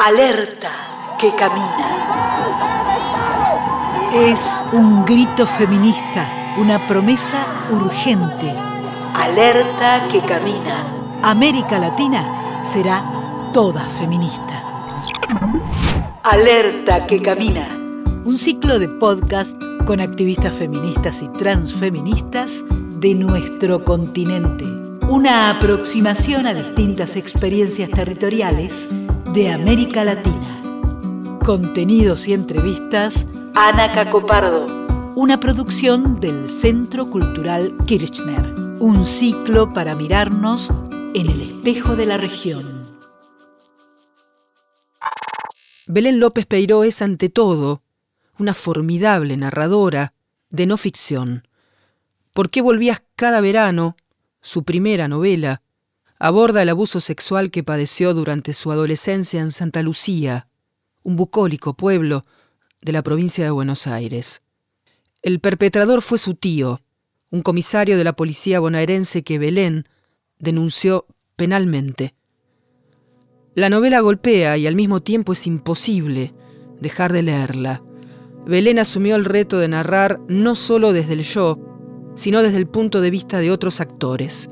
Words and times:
Alerta 0.00 1.16
que 1.18 1.34
camina. 1.34 1.76
Es 4.14 4.62
un 4.72 5.04
grito 5.04 5.44
feminista, 5.44 6.24
una 6.56 6.78
promesa 6.86 7.44
urgente. 7.72 8.54
Alerta 9.16 10.06
que 10.06 10.20
camina. 10.20 10.86
América 11.24 11.80
Latina 11.80 12.62
será 12.62 13.50
toda 13.52 13.88
feminista. 13.88 14.86
Alerta 16.22 17.04
que 17.04 17.20
camina. 17.20 17.66
Un 18.24 18.38
ciclo 18.38 18.78
de 18.78 18.86
podcast 18.86 19.60
con 19.84 19.98
activistas 19.98 20.54
feministas 20.54 21.24
y 21.24 21.28
transfeministas 21.30 22.64
de 23.00 23.16
nuestro 23.16 23.82
continente. 23.82 24.64
Una 25.08 25.50
aproximación 25.50 26.46
a 26.46 26.54
distintas 26.54 27.16
experiencias 27.16 27.90
territoriales 27.90 28.88
de 29.32 29.50
América 29.50 30.04
Latina. 30.04 31.38
Contenidos 31.44 32.28
y 32.28 32.32
entrevistas. 32.32 33.26
Ana 33.54 33.92
Cacopardo. 33.92 34.66
Una 35.16 35.38
producción 35.40 36.20
del 36.20 36.48
Centro 36.48 37.10
Cultural 37.10 37.74
Kirchner. 37.86 38.54
Un 38.80 39.04
ciclo 39.04 39.72
para 39.72 39.94
mirarnos 39.94 40.70
en 41.14 41.28
el 41.30 41.42
espejo 41.42 41.96
de 41.96 42.06
la 42.06 42.16
región. 42.16 42.86
Belén 45.86 46.20
López 46.20 46.46
Peiró 46.46 46.84
es 46.84 47.02
ante 47.02 47.28
todo 47.28 47.82
una 48.38 48.54
formidable 48.54 49.36
narradora 49.36 50.14
de 50.50 50.66
no 50.66 50.76
ficción. 50.76 51.46
¿Por 52.32 52.50
qué 52.50 52.62
volvías 52.62 53.02
cada 53.16 53.40
verano? 53.40 53.96
Su 54.40 54.62
primera 54.64 55.08
novela, 55.08 55.62
aborda 56.18 56.62
el 56.62 56.68
abuso 56.68 57.00
sexual 57.00 57.50
que 57.50 57.62
padeció 57.62 58.12
durante 58.12 58.52
su 58.52 58.72
adolescencia 58.72 59.40
en 59.40 59.52
Santa 59.52 59.82
Lucía, 59.82 60.48
un 61.02 61.16
bucólico 61.16 61.74
pueblo 61.74 62.24
de 62.80 62.92
la 62.92 63.02
provincia 63.02 63.44
de 63.44 63.50
Buenos 63.50 63.86
Aires. 63.86 64.42
El 65.22 65.40
perpetrador 65.40 66.02
fue 66.02 66.18
su 66.18 66.34
tío, 66.34 66.80
un 67.30 67.42
comisario 67.42 67.96
de 67.96 68.04
la 68.04 68.14
policía 68.14 68.60
bonaerense 68.60 69.22
que 69.22 69.38
Belén 69.38 69.84
denunció 70.38 71.06
penalmente. 71.36 72.14
La 73.54 73.70
novela 73.70 74.00
golpea 74.00 74.56
y 74.56 74.66
al 74.66 74.76
mismo 74.76 75.02
tiempo 75.02 75.32
es 75.32 75.46
imposible 75.46 76.34
dejar 76.80 77.12
de 77.12 77.22
leerla. 77.22 77.82
Belén 78.46 78.78
asumió 78.78 79.16
el 79.16 79.24
reto 79.24 79.58
de 79.58 79.68
narrar 79.68 80.20
no 80.28 80.54
solo 80.54 80.92
desde 80.92 81.12
el 81.14 81.22
yo, 81.22 81.58
sino 82.14 82.42
desde 82.42 82.56
el 82.56 82.66
punto 82.66 83.00
de 83.00 83.10
vista 83.10 83.38
de 83.38 83.50
otros 83.50 83.80
actores 83.80 84.48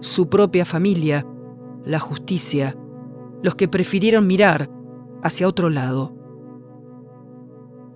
su 0.00 0.28
propia 0.28 0.64
familia, 0.64 1.26
la 1.84 1.98
justicia, 1.98 2.76
los 3.42 3.54
que 3.54 3.68
prefirieron 3.68 4.26
mirar 4.26 4.70
hacia 5.22 5.48
otro 5.48 5.70
lado. 5.70 6.14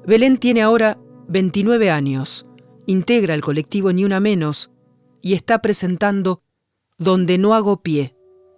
Belén 0.07 0.39
tiene 0.39 0.63
ahora 0.63 0.99
29 1.29 1.91
años, 1.91 2.47
integra 2.87 3.35
el 3.35 3.43
colectivo 3.43 3.93
Ni 3.93 4.05
Una 4.05 4.21
Menos 4.21 4.71
y 5.21 5.35
está 5.35 5.61
presentando 5.61 6.43
Donde 6.97 7.39
no 7.39 7.55
hago 7.55 7.83
pie, 7.83 8.17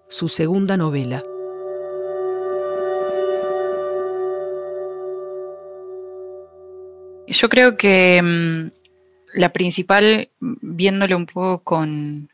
su 0.08 0.28
segunda 0.28 0.76
novela. 0.76 1.22
Yo 7.26 7.48
creo 7.48 7.76
que 7.76 8.20
mm, 8.22 8.70
la 9.34 9.52
principal, 9.52 10.30
viéndole 10.40 11.14
un 11.14 11.26
poco 11.26 11.62
con, 11.62 12.29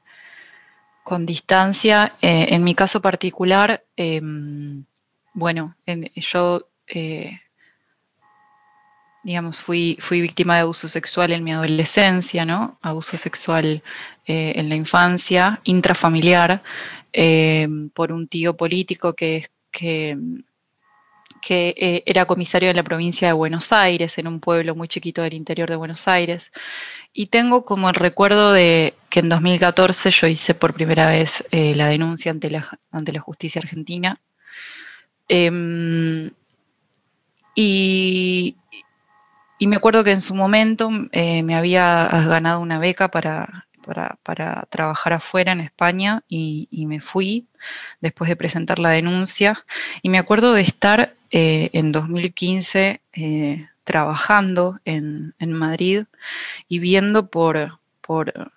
con 1.06 1.24
distancia. 1.24 2.16
Eh, 2.20 2.48
en 2.50 2.64
mi 2.64 2.74
caso 2.74 3.00
particular, 3.00 3.84
em, 3.96 4.84
bueno, 5.34 5.76
yo, 6.16 6.66
eh, 6.88 7.38
digamos, 9.22 9.60
fui, 9.60 9.96
víctima 10.10 10.56
de 10.56 10.62
abuso 10.62 10.88
sexual 10.88 11.30
en 11.30 11.44
mi 11.44 11.52
adolescencia, 11.52 12.44
¿no? 12.44 12.76
Abuso 12.82 13.16
sexual 13.16 13.84
eh, 14.26 14.54
en 14.56 14.68
la 14.68 14.74
infancia, 14.74 15.60
intrafamiliar, 15.62 16.64
em, 17.12 17.88
por 17.90 18.10
un 18.10 18.26
tío 18.26 18.56
político 18.56 19.14
que, 19.14 19.46
que, 19.70 20.18
que 21.46 22.02
era 22.06 22.26
comisario 22.26 22.68
de 22.68 22.74
la 22.74 22.82
provincia 22.82 23.28
de 23.28 23.32
Buenos 23.32 23.72
Aires, 23.72 24.18
en 24.18 24.26
un 24.26 24.40
pueblo 24.40 24.74
muy 24.74 24.88
chiquito 24.88 25.22
del 25.22 25.34
interior 25.34 25.68
de 25.68 25.76
Buenos 25.76 26.08
Aires. 26.08 26.50
Y 27.12 27.26
tengo 27.26 27.64
como 27.64 27.88
el 27.88 27.94
recuerdo 27.94 28.52
de 28.52 28.94
que 29.10 29.20
en 29.20 29.28
2014 29.28 30.10
yo 30.10 30.26
hice 30.26 30.54
por 30.54 30.74
primera 30.74 31.06
vez 31.06 31.44
eh, 31.52 31.72
la 31.76 31.86
denuncia 31.86 32.32
ante 32.32 32.50
la, 32.50 32.68
ante 32.90 33.12
la 33.12 33.20
justicia 33.20 33.60
argentina. 33.60 34.20
Em, 35.28 36.32
y, 37.54 38.56
me 39.60 39.76
acuerdo 39.76 40.02
que 40.02 40.10
en 40.10 40.20
su 40.20 40.34
momento 40.34 40.90
eh, 41.12 41.44
me 41.44 41.54
había 41.54 42.08
ganado 42.26 42.58
una 42.58 42.80
beca 42.80 43.08
para, 43.08 43.65
para, 43.86 44.66
trabajar 44.68 45.12
afuera 45.14 45.52
en 45.52 45.60
España 45.60 46.22
y, 46.28 46.68
me 46.86 47.00
fui 47.00 47.46
después 48.00 48.28
de 48.28 48.36
presentar 48.36 48.78
la 48.78 48.90
denuncia. 48.90 49.64
Y 50.02 50.08
me 50.08 50.18
acuerdo 50.18 50.52
de 50.52 50.62
estar 50.62 51.14
eh, 51.30 51.70
en 51.72 51.92
2015 51.92 53.00
trabajando 53.86 54.80
en, 54.84 55.32
Madrid 55.38 56.04
y 56.68 56.80
viendo 56.80 57.28
por, 57.28 57.78
por, 58.00 58.52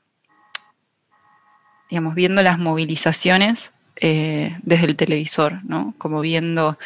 digamos, 1.89 2.15
viendo 2.15 2.41
las 2.41 2.57
movilizaciones 2.57 3.71
eh, 3.95 4.57
desde 4.63 4.87
el 4.87 4.95
televisor, 4.95 5.63
¿no? 5.63 5.93
Como 5.97 6.21
viendo 6.21 6.77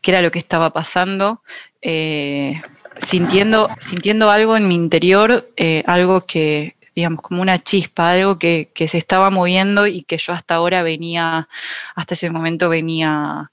qué 0.00 0.12
era 0.12 0.22
lo 0.22 0.30
que 0.30 0.38
estaba 0.38 0.72
pasando, 0.72 1.42
eh, 1.82 2.60
sintiendo, 2.98 3.68
sintiendo 3.80 4.30
algo 4.30 4.56
en 4.56 4.68
mi 4.68 4.74
interior, 4.74 5.50
eh, 5.56 5.82
algo 5.86 6.22
que, 6.26 6.76
digamos, 6.94 7.22
como 7.22 7.42
una 7.42 7.62
chispa, 7.62 8.12
algo 8.12 8.38
que, 8.38 8.70
que, 8.74 8.88
se 8.88 8.98
estaba 8.98 9.30
moviendo 9.30 9.86
y 9.86 10.02
que 10.02 10.18
yo 10.18 10.32
hasta 10.32 10.56
ahora 10.56 10.82
venía, 10.82 11.48
hasta 11.94 12.14
ese 12.14 12.30
momento 12.30 12.68
venía 12.68 13.50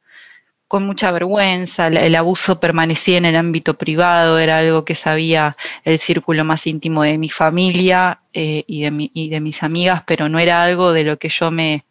con 0.67 0.85
mucha 0.85 1.11
vergüenza, 1.11 1.87
el, 1.87 2.15
abuso 2.15 2.59
permanecía 2.59 3.17
en 3.17 3.25
el 3.25 3.35
ámbito 3.37 3.75
privado, 3.75 4.37
era 4.37 4.57
algo 4.59 4.83
que 4.83 4.95
sabía 4.95 5.55
el 5.85 5.97
círculo 5.97 6.43
más 6.43 6.67
íntimo 6.67 7.03
de 7.03 7.17
mi 7.17 7.29
familia 7.29 8.19
eh, 8.33 8.65
y, 8.67 8.81
de 8.81 9.09
y, 9.13 9.29
de 9.29 9.39
mis 9.39 9.63
amigas, 9.63 10.03
pero 10.05 10.27
no 10.27 10.39
era 10.39 10.63
algo 10.63 10.91
de 10.91 11.05
lo 11.05 11.17
que 11.17 11.29
yo 11.29 11.51
me, 11.51 11.85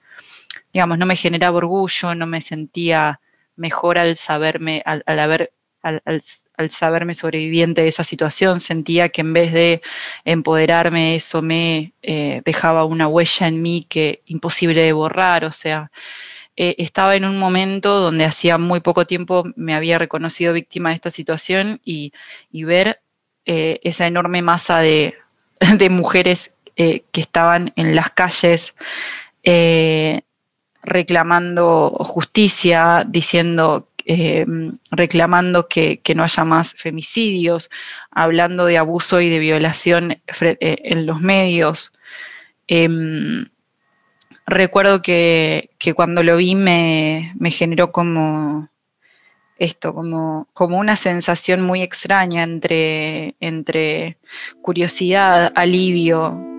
digamos, 0.75 0.99
no 0.99 1.07
me 1.07 1.17
generaba 1.17 1.57
orgullo, 1.57 2.15
no 2.15 2.27
me 2.27 2.43
sentía 2.43 3.21
mejor 3.57 3.99
al 3.99 4.17
saberme, 4.17 4.83
al, 4.85 5.03
haber, 5.07 5.53
al, 5.87 6.71
saberme 6.71 7.15
sobreviviente 7.15 7.83
de 7.83 7.89
esa 7.89 8.05
situación, 8.05 8.61
sentía 8.61 9.09
que 9.11 9.21
en 9.21 9.33
vez 9.33 9.53
de 9.53 9.83
empoderarme 10.25 11.17
eso 11.17 11.43
me 11.43 11.93
eh, 12.03 12.43
dejaba 12.45 12.85
una 12.85 13.09
huella 13.09 13.49
en 13.49 13.63
mí 13.63 13.85
que 13.89 14.23
imposible 14.27 14.83
de 14.83 14.93
borrar, 14.93 15.45
o 15.45 15.53
sea, 15.53 15.91
eh, 16.59 16.75
estaba 16.79 17.17
en 17.17 17.27
un 17.27 17.39
momento 17.39 18.01
donde 18.01 18.25
hacía 18.25 18.57
muy 18.57 18.81
poco 18.81 19.07
tiempo 19.07 19.45
me 19.57 19.75
había 19.75 19.99
reconocido 19.99 20.55
víctima 20.55 20.89
de 20.89 20.95
esta 20.95 21.11
situación 21.11 21.81
y, 21.85 22.13
ver 22.65 23.01
eh, 23.45 23.79
esa 23.85 24.07
enorme 24.07 24.41
masa 24.41 24.79
de, 24.81 25.15
mujeres 25.91 26.53
eh, 26.77 27.03
que 27.13 27.21
estaban 27.21 27.73
en 27.77 27.95
las 27.95 28.11
calles 28.11 28.75
reclamando 30.83 31.91
justicia, 31.91 33.05
diciendo, 33.07 33.89
reclamando 34.91 35.69
que, 35.69 36.01
no 36.15 36.23
haya 36.23 36.45
más 36.45 36.75
femicidios, 36.75 37.71
hablando 38.11 38.67
de 38.67 38.79
abuso 38.79 39.21
y 39.21 39.29
de 39.29 39.39
violación 39.39 40.23
en 40.41 41.07
los 41.07 41.21
medios. 41.21 41.93
Em, 42.69 43.47
recuerdo 44.47 45.03
que, 45.03 45.71
cuando 45.95 46.23
lo 46.23 46.37
vi 46.37 46.55
me, 46.55 47.35
generó 47.51 47.93
como 47.93 48.69
esto, 49.59 49.95
como, 49.95 50.49
como, 50.53 50.79
una 50.79 50.97
sensación 50.97 51.63
muy 51.63 51.83
extraña 51.83 52.43
entre, 52.43 53.35
entre 53.41 54.19
curiosidad, 54.63 55.53
alivio. 55.57 56.56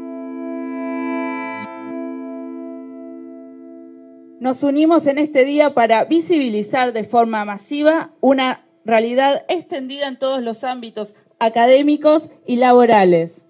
Nos 4.39 4.63
unimos 4.63 5.07
en 5.07 5.17
este 5.17 5.45
día 5.45 5.73
para 5.73 6.05
visibilizar 6.05 6.93
de 6.93 7.03
forma 7.03 7.43
masiva 7.43 8.11
una 8.21 8.65
realidad 8.85 9.43
extendida 9.47 10.07
en 10.07 10.17
todos 10.17 10.43
los 10.43 10.63
ámbitos 10.63 11.15
académicos 11.39 12.29
y 12.45 12.57
laborales 12.57 13.47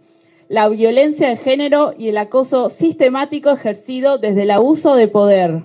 la 0.50 0.70
violencia 0.70 1.30
de 1.30 1.38
género 1.38 1.94
y 1.98 2.10
el 2.10 2.18
acoso 2.18 2.70
sistemático 2.70 3.52
ejercido 3.52 4.18
desde 4.18 4.44
el 4.44 4.52
abuso 4.52 4.96
de 4.96 5.08
poder. 5.08 5.64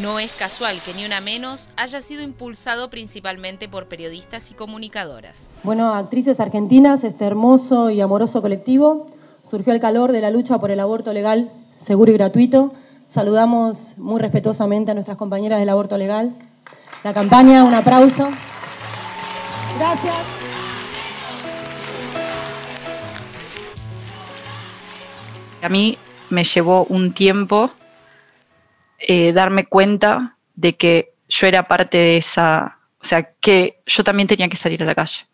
No 0.00 0.18
es 0.18 0.32
casual 0.32 0.82
que 0.82 0.92
Ni 0.92 1.04
Una 1.04 1.20
Menos 1.20 1.68
haya 1.76 2.00
sido 2.02 2.22
impulsado 2.22 2.90
principalmente 2.90 3.68
por 3.68 3.88
periodistas 3.88 4.50
y 4.50 4.54
comunicadoras. 4.54 5.50
Bueno, 5.62 5.94
actrices 5.94 6.40
argentinas, 6.40 7.04
este 7.04 7.24
hermoso 7.24 7.90
y 7.90 8.00
amoroso 8.00 8.42
colectivo 8.42 9.06
surgió 9.42 9.72
el 9.72 9.80
calor 9.80 10.12
de 10.12 10.20
la 10.20 10.30
lucha 10.30 10.58
por 10.58 10.70
el 10.70 10.80
aborto 10.80 11.12
legal, 11.12 11.50
seguro 11.84 12.10
y 12.10 12.14
gratuito, 12.14 12.72
Saludamos 13.14 13.96
muy 13.98 14.20
respetuosamente 14.20 14.90
a 14.90 14.94
nuestras 14.94 15.16
compañeras 15.16 15.60
del 15.60 15.68
aborto 15.68 15.96
legal. 15.96 16.34
La 17.04 17.14
campaña, 17.14 17.62
un 17.62 17.72
aplauso. 17.72 18.28
Gracias. 19.78 20.14
A 25.62 25.68
mí 25.68 25.96
me 26.28 26.42
llevó 26.42 26.86
un 26.86 27.12
tiempo 27.12 27.70
eh, 28.98 29.32
darme 29.32 29.66
cuenta 29.66 30.36
de 30.56 30.76
que 30.76 31.14
yo 31.28 31.46
era 31.46 31.68
parte 31.68 31.98
de 31.98 32.16
esa, 32.16 32.80
o 33.00 33.04
sea, 33.04 33.30
que 33.40 33.80
yo 33.86 34.02
también 34.02 34.26
tenía 34.26 34.48
que 34.48 34.56
salir 34.56 34.82
a 34.82 34.86
la 34.86 34.96
calle. 34.96 35.24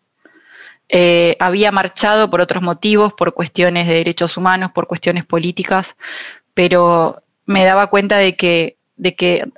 Eh, 0.93 1.37
había 1.39 1.71
marchado 1.71 2.29
por 2.29 2.41
otros 2.41 2.61
motivos, 2.61 3.13
por 3.13 3.33
cuestiones 3.33 3.87
de 3.87 3.93
derechos 3.93 4.35
humanos, 4.35 4.71
por 4.71 4.87
cuestiones 4.87 5.25
políticas, 5.25 5.95
pero 6.53 7.21
me 7.45 7.65
daba 7.65 7.87
cuenta 7.87 8.17
de 8.17 8.35
que, 8.35 8.77
de 8.95 9.15
que 9.15 9.49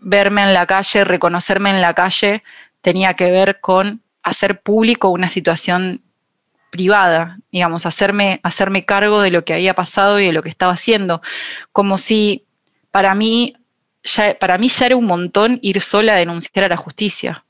verme 0.00 0.42
en 0.42 0.54
la 0.54 0.66
calle, 0.66 1.04
reconocerme 1.04 1.70
en 1.70 1.80
la 1.80 1.94
calle, 1.94 2.42
tenía 2.80 3.14
que 3.14 3.30
ver 3.30 3.60
con 3.60 4.02
hacer 4.22 4.60
público 4.60 5.08
una 5.08 5.28
situación 5.28 6.02
privada, 6.70 7.38
digamos, 7.50 7.84
hacerme, 7.84 8.40
hacerme 8.42 8.84
cargo 8.84 9.20
de 9.20 9.30
lo 9.30 9.44
que 9.44 9.54
había 9.54 9.74
pasado 9.74 10.20
y 10.20 10.26
de 10.26 10.32
lo 10.32 10.42
que 10.42 10.48
estaba 10.48 10.72
haciendo, 10.72 11.20
como 11.72 11.98
si 11.98 12.44
para 12.90 13.14
mí, 13.14 13.56
ya, 14.02 14.36
para 14.38 14.56
mí 14.56 14.68
ya 14.68 14.86
era 14.86 14.96
un 14.96 15.06
montón 15.06 15.58
ir 15.62 15.80
sola 15.80 16.14
a 16.14 16.16
denunciar 16.16 16.64
a 16.64 16.68
la 16.68 16.76
justicia. 16.76 17.44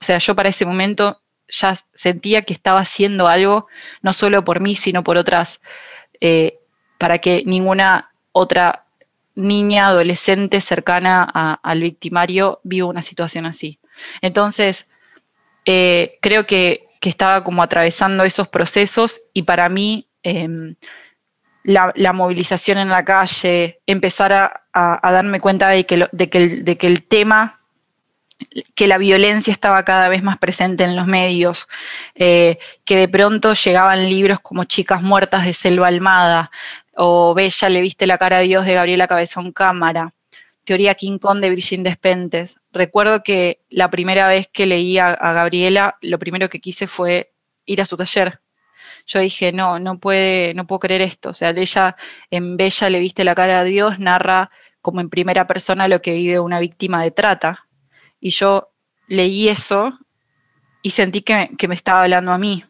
O 0.00 0.04
sea, 0.04 0.18
yo 0.18 0.36
para 0.36 0.50
ese 0.50 0.64
momento 0.64 1.20
ya 1.48 1.76
sentía 1.94 2.42
que 2.42 2.52
estaba 2.52 2.80
haciendo 2.80 3.26
algo, 3.26 3.66
no 4.02 4.12
solo 4.12 4.44
por 4.44 4.60
mí, 4.60 4.74
sino 4.74 5.02
por 5.02 5.16
otras, 5.16 5.60
eh, 6.20 6.58
para 6.98 7.18
que 7.18 7.42
ninguna 7.46 8.10
otra 8.38 8.84
niña, 9.34 9.88
adolescente 9.88 10.60
cercana 10.60 11.22
al 11.62 11.80
victimario 11.80 12.60
viva 12.64 12.88
una 12.88 13.02
situación 13.02 13.46
así. 13.46 13.78
Entonces, 14.20 14.86
eh, 15.64 16.18
creo 16.20 16.46
que, 16.46 16.86
estaba 17.00 17.42
como 17.42 17.62
atravesando 17.62 18.22
esos 18.24 18.48
procesos 18.48 19.22
y 19.32 19.44
para 19.44 19.70
mí 19.70 20.08
em, 20.22 20.74
la, 21.64 22.12
movilización 22.12 22.76
en 22.76 22.90
la 22.90 23.02
calle, 23.02 23.80
empezar 23.86 24.30
a, 24.74 25.00
darme 25.10 25.40
cuenta 25.40 25.68
de 25.68 25.86
que, 25.86 26.06
de, 26.12 26.28
que 26.28 26.38
el, 26.38 26.64
de 26.66 26.76
que 26.76 26.86
el 26.86 27.02
tema 27.04 27.58
que 28.74 28.86
la 28.86 28.98
violencia 28.98 29.52
estaba 29.52 29.84
cada 29.84 30.08
vez 30.08 30.22
más 30.22 30.38
presente 30.38 30.84
en 30.84 30.96
los 30.96 31.06
medios, 31.06 31.66
eh, 32.14 32.58
que 32.84 32.96
de 32.96 33.08
pronto 33.08 33.52
llegaban 33.52 34.08
libros 34.08 34.40
como 34.40 34.64
Chicas 34.64 35.02
Muertas 35.02 35.44
de 35.44 35.52
Selva 35.52 35.88
Almada, 35.88 36.50
o 37.00 37.32
Bella, 37.32 37.68
le 37.68 37.80
viste 37.80 38.08
la 38.08 38.18
cara 38.18 38.38
a 38.38 38.40
Dios 38.40 38.66
de 38.66 38.74
Gabriela 38.74 39.06
Cabezón 39.06 39.52
Cámara, 39.52 40.14
Teoría 40.64 40.96
King 40.96 41.18
Kong 41.18 41.38
de 41.38 41.50
Brigitte 41.50 41.84
Despentes. 41.84 42.58
Recuerdo 42.72 43.22
que 43.22 43.60
la 43.70 43.88
primera 43.88 44.26
vez 44.26 44.48
que 44.52 44.66
leí 44.66 44.98
a, 44.98 45.14
Gabriela, 45.14 45.96
lo 46.02 46.18
primero 46.18 46.48
que 46.48 46.58
quise 46.60 46.88
fue 46.88 47.32
ir 47.66 47.80
a 47.80 47.84
su 47.84 47.96
taller. 47.96 48.40
Yo 49.06 49.20
dije, 49.20 49.52
no, 49.52 49.78
no 49.78 50.00
puede, 50.00 50.54
no 50.54 50.66
puedo 50.66 50.80
creer 50.80 51.02
esto. 51.02 51.30
O 51.30 51.34
sea, 51.34 51.50
ella 51.50 51.94
en 52.32 52.56
Bella 52.56 52.90
le 52.90 52.98
viste 52.98 53.22
la 53.22 53.36
cara 53.36 53.60
a 53.60 53.64
Dios, 53.64 54.00
narra 54.00 54.50
como 54.82 55.00
en 55.00 55.08
primera 55.08 55.46
persona 55.46 55.86
lo 55.86 56.02
que 56.02 56.14
vive 56.14 56.40
una 56.40 56.58
víctima 56.58 57.04
de 57.04 57.12
trata. 57.12 57.68
Y 58.18 58.30
yo 58.30 58.72
leí 59.06 59.48
eso 59.48 59.96
y 60.82 60.90
sentí 60.90 61.22
que, 61.22 61.50
que 61.56 61.68
me 61.68 61.76
estaba 61.76 62.02
hablando 62.02 62.32
a 62.32 62.38
mí 62.38 62.64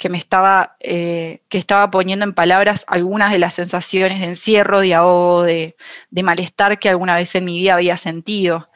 que 0.00 0.08
me 0.08 0.16
estaba, 0.16 0.76
eh, 0.80 1.42
que 1.50 1.58
estaba 1.58 1.90
poniendo 1.90 2.24
en 2.24 2.32
palabras 2.32 2.84
algunas 2.86 3.32
de 3.32 3.38
las 3.38 3.52
sensaciones 3.52 4.20
de 4.20 4.28
encierro, 4.28 4.80
de 4.80 4.94
ahogo, 4.94 5.42
de, 5.42 5.76
malestar 6.22 6.78
que 6.78 6.88
alguna 6.88 7.16
vez 7.16 7.34
en 7.34 7.44
mi 7.44 7.58
vida 7.58 7.74
había 7.74 7.98
sentido. 7.98 8.70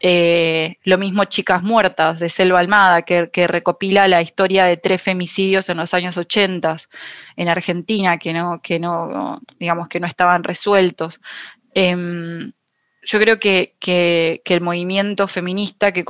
Eh, 0.00 0.78
lo 0.84 0.96
mismo 0.96 1.26
Chicas 1.26 1.62
Muertas 1.62 2.18
de 2.18 2.30
Selva 2.30 2.60
Almada, 2.60 3.02
que, 3.02 3.46
recopila 3.46 4.08
la 4.08 4.22
historia 4.22 4.64
de 4.64 4.78
tres 4.78 5.02
femicidios 5.02 5.68
en 5.68 5.76
los 5.76 5.92
años 5.92 6.16
80 6.16 6.78
en 7.36 7.48
Argentina, 7.48 8.16
que 8.16 8.32
no, 8.32 8.62
que 8.62 8.78
no, 8.78 9.42
digamos, 9.58 9.86
que 9.86 10.00
no 10.00 10.06
estaban 10.06 10.44
resueltos. 10.44 11.20
Em, 11.74 12.52
yo 13.02 13.18
creo 13.18 13.38
que, 13.40 13.74
el 14.44 14.60
movimiento 14.60 15.26
feminista 15.26 15.92
que, 15.92 16.04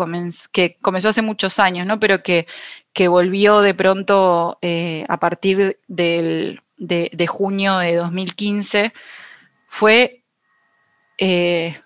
que 0.53 0.77
comenzó 0.81 1.09
hace 1.09 1.23
muchos 1.23 1.59
años, 1.59 1.87
¿no? 1.87 2.01
pero 2.01 2.23
que, 2.23 2.47
que 2.93 3.09
volvió 3.09 3.61
de 3.61 3.75
pronto 3.75 4.59
eh, 4.63 5.05
a 5.09 5.19
partir 5.19 5.79
de, 5.87 6.59
junio 7.29 7.79
de 7.79 7.95
2015, 7.97 8.93
fue 9.69 10.25
eh, 11.19 11.81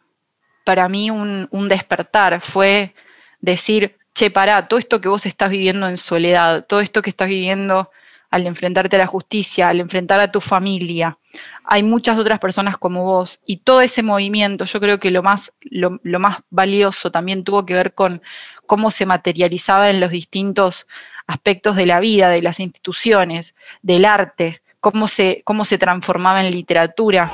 para 0.65 0.89
mí 0.89 1.11
un, 1.11 1.69
despertar, 1.69 2.41
fue 2.41 2.95
decir, 3.41 3.99
che, 4.15 4.31
pará, 4.31 4.69
todo 4.69 4.79
esto 4.79 5.01
que 5.01 5.09
vos 5.09 5.27
estás 5.27 5.51
viviendo 5.51 5.87
en 5.87 5.99
soledad, 5.99 6.65
todo 6.67 6.81
esto 6.81 7.03
que 7.03 7.11
estás 7.11 7.29
viviendo 7.29 7.91
al 8.35 8.47
enfrentarte 8.47 8.97
a 8.97 8.99
la 8.99 9.07
justicia, 9.07 9.69
al 9.69 9.79
enfrentar 9.79 10.21
a 10.21 10.29
tu 10.29 10.41
familia, 10.41 11.19
hay 11.65 11.83
muchas 11.83 12.19
otras 12.19 12.41
personas 12.41 12.77
como 12.77 13.05
vos 13.05 13.41
y 13.47 13.59
todo 13.59 13.81
ese 13.81 14.03
movimiento, 14.03 14.65
yo 14.65 14.81
creo 14.81 14.99
que 14.99 15.11
lo 15.11 15.23
más, 15.23 15.53
lo 15.63 16.19
más 16.19 16.39
valioso 16.51 17.11
también 17.13 17.45
tuvo 17.45 17.65
que 17.65 17.75
ver 17.75 17.95
con, 17.95 18.23
cómo 18.67 18.91
se 18.91 19.07
materializaba 19.07 19.91
en 19.91 20.01
los 20.01 20.11
distintos 20.11 20.87
aspectos 21.27 21.77
de 21.77 21.87
la 21.87 22.01
vida, 22.01 22.29
de 22.29 22.43
las 22.43 22.61
instituciones, 22.61 23.55
del 23.83 24.05
arte, 24.05 24.63
cómo 24.81 25.09
se, 25.09 25.43
cómo 25.45 25.65
se 25.65 25.79
transformaba 25.79 26.45
en 26.45 26.51
literatura. 26.51 27.31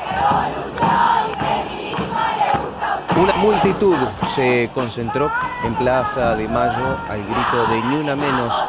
Una 3.16 3.34
multitud 3.36 3.96
se 4.34 4.70
concentró 4.72 5.30
en 5.64 5.74
Plaza 5.74 6.36
de 6.36 6.46
Mayo 6.48 6.98
al 7.08 7.22
grito 7.24 7.66
de 7.70 7.82
Ni 7.88 7.96
una 7.96 8.16
menos. 8.16 8.64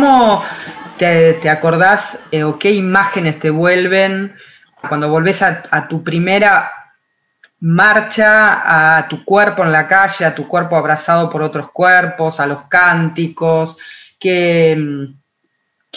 ¿Cómo 0.00 0.42
te, 0.96 1.50
acordás 1.50 2.18
eh, 2.32 2.42
o 2.42 2.58
qué 2.58 2.72
imágenes 2.72 3.38
te 3.38 3.50
vuelven 3.50 4.34
cuando 4.88 5.10
volvés 5.10 5.42
a, 5.42 5.88
tu 5.88 6.02
primera 6.02 6.72
marcha, 7.60 8.96
a 8.96 9.08
tu 9.08 9.22
cuerpo 9.26 9.62
en 9.62 9.72
la 9.72 9.86
calle, 9.86 10.24
a 10.24 10.34
tu 10.34 10.48
cuerpo 10.48 10.74
abrazado 10.76 11.28
por 11.28 11.42
otros 11.42 11.70
cuerpos, 11.72 12.40
a 12.40 12.46
los 12.46 12.62
cánticos? 12.68 13.76
¿Qué, 14.18 14.74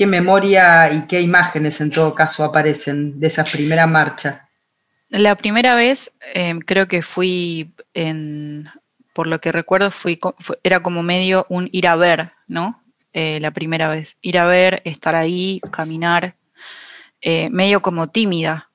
memoria 0.05 0.91
y 0.91 1.07
qué 1.07 1.21
imágenes 1.21 1.79
en 1.79 1.89
todo 1.89 2.13
caso 2.13 2.43
aparecen 2.43 3.21
de 3.21 3.27
esa 3.27 3.45
primera 3.45 3.87
marcha? 3.87 4.49
La 5.07 5.37
primera 5.37 5.75
vez 5.75 6.11
em, 6.33 6.59
creo 6.59 6.89
que 6.89 7.03
fui 7.03 7.73
en, 7.93 8.69
por 9.13 9.27
lo 9.27 9.39
que 9.39 9.53
recuerdo, 9.53 9.91
era 10.61 10.81
como 10.81 11.03
medio 11.03 11.45
un 11.47 11.69
ir 11.71 11.87
a 11.87 11.95
ver, 11.95 12.33
¿no? 12.49 12.82
Eh, 13.13 13.39
la 13.39 13.51
primera 13.51 13.89
vez. 13.89 14.17
Ir 14.21 14.39
a 14.39 14.47
ver, 14.47 14.81
estar 14.85 15.15
ahí, 15.15 15.61
caminar, 15.71 16.35
eh, 17.21 17.49
medio 17.51 17.81
como 17.81 18.09
tímida 18.09 18.71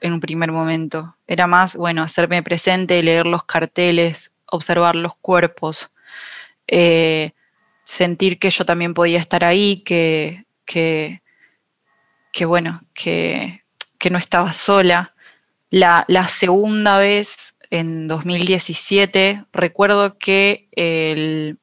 en 0.00 0.12
un 0.12 0.20
primer 0.20 0.52
momento. 0.52 1.16
Era 1.26 1.48
más, 1.48 1.74
bueno, 1.76 2.02
hacerme 2.02 2.44
presente, 2.44 3.02
leer 3.02 3.26
los 3.26 3.42
carteles, 3.44 4.32
observar 4.46 4.94
los 4.94 5.16
cuerpos, 5.16 5.92
eh, 6.68 7.32
sentir 7.82 8.38
que 8.38 8.50
yo 8.50 8.64
también 8.64 8.94
podía 8.94 9.18
estar 9.18 9.44
ahí, 9.44 9.82
que, 9.82 10.44
que, 10.64 11.20
bueno, 12.46 12.82
que, 12.94 13.62
no 14.10 14.18
estaba 14.18 14.52
sola. 14.52 15.14
La, 15.70 16.04
la 16.06 16.28
segunda 16.28 16.98
vez, 16.98 17.56
en 17.70 18.06
2017, 18.06 19.44
recuerdo 19.52 20.16
que 20.18 20.68
el, 20.70 21.58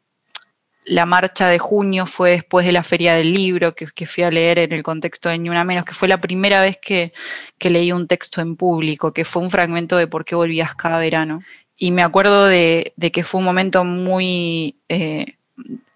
la 0.85 1.05
marcha 1.05 1.47
de 1.47 1.59
junio 1.59 2.05
fue 2.05 2.31
después 2.31 2.65
de 2.65 2.71
la 2.71 2.83
Feria 2.83 3.13
del 3.15 3.33
Libro, 3.33 3.73
que, 3.73 4.05
fui 4.05 4.23
a 4.23 4.31
leer 4.31 4.59
en 4.59 4.73
el 4.73 4.83
contexto 4.83 5.29
de 5.29 5.37
Ni 5.37 5.49
Una 5.49 5.63
Menos, 5.63 5.85
que 5.85 5.93
fue 5.93 6.07
la 6.07 6.19
primera 6.19 6.61
vez 6.61 6.77
que, 6.77 7.13
leí 7.59 7.91
un 7.91 8.07
texto 8.07 8.41
en 8.41 8.55
público, 8.55 9.13
que 9.13 9.25
fue 9.25 9.41
un 9.41 9.49
fragmento 9.49 9.97
de 9.97 10.07
Por 10.07 10.25
qué 10.25 10.35
volvías 10.35 10.75
cada 10.75 10.99
verano. 10.99 11.41
Y 11.77 11.91
me 11.91 12.03
acuerdo 12.03 12.45
de, 12.45 12.93
que 13.11 13.23
fue 13.23 13.39
un 13.39 13.45
momento 13.45 13.83
muy, 13.83 14.77
eh, 14.89 15.37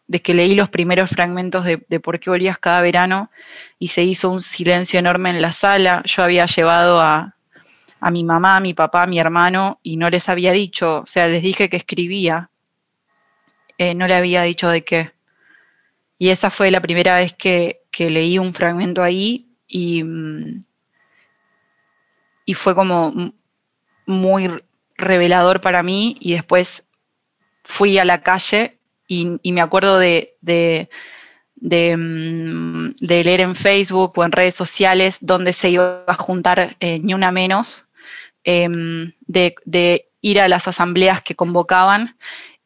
de 0.08 0.22
que 0.22 0.34
leí 0.34 0.56
los 0.56 0.70
primeros 0.70 1.10
fragmentos 1.10 1.66
de, 1.66 2.00
por 2.00 2.20
qué 2.20 2.30
volvías 2.30 2.58
cada 2.58 2.82
verano 2.82 3.30
y 3.78 3.90
se 3.90 4.04
hizo 4.04 4.32
un 4.32 4.42
silencio 4.42 5.00
enorme 5.00 5.30
en 5.30 5.42
la 5.42 5.52
sala. 5.52 6.02
Yo 6.06 6.24
había 6.24 6.46
llevado 6.46 7.00
a, 7.02 7.36
mi 8.12 8.24
mamá, 8.24 8.58
a 8.58 8.60
mi 8.62 8.74
papá, 8.74 9.04
a 9.04 9.08
mi 9.08 9.20
hermano 9.20 9.80
y 9.84 9.98
no 9.98 10.10
les 10.10 10.30
había 10.30 10.54
dicho, 10.54 11.02
o 11.02 11.06
sea, 11.06 11.28
les 11.28 11.44
dije 11.44 11.70
que 11.70 11.78
escribía, 11.78 12.50
eh, 13.78 13.94
no 13.96 14.08
le 14.08 14.16
había 14.16 14.44
dicho 14.44 14.70
de 14.70 14.84
qué. 14.84 15.12
Y 16.18 16.30
esa 16.30 16.50
fue 16.50 16.72
la 16.72 16.82
primera 16.82 17.18
vez 17.18 17.34
que, 17.34 17.82
leí 17.98 18.38
un 18.38 18.54
fragmento 18.54 19.02
ahí 19.02 19.48
y, 19.68 20.04
mm, 20.04 20.64
y 22.46 22.54
fue 22.54 22.76
como 22.76 23.34
muy 24.06 24.50
revelador 24.96 25.62
para 25.62 25.84
mí 25.84 26.16
y 26.20 26.34
después 26.34 26.88
fui 27.64 27.98
a 27.98 28.06
la 28.06 28.22
calle 28.22 28.78
y, 29.08 29.52
me 29.52 29.62
acuerdo 29.62 30.00
de, 30.00 30.36
mm, 31.62 32.90
de, 33.00 33.24
leer 33.24 33.42
en 33.42 33.56
Facebook 33.56 34.14
o 34.18 34.24
en 34.26 34.32
redes 34.32 34.56
sociales 34.56 35.18
donde 35.22 35.54
se 35.54 35.70
iba 35.70 36.04
a 36.08 36.14
juntar 36.14 36.76
eh, 36.80 37.00
ni 37.00 37.14
una 37.14 37.32
menos, 37.32 37.86
em, 38.44 39.14
de, 39.28 40.06
ir 40.22 40.42
a 40.42 40.48
las 40.48 40.68
asambleas 40.68 41.22
que 41.22 41.36
convocaban 41.36 42.18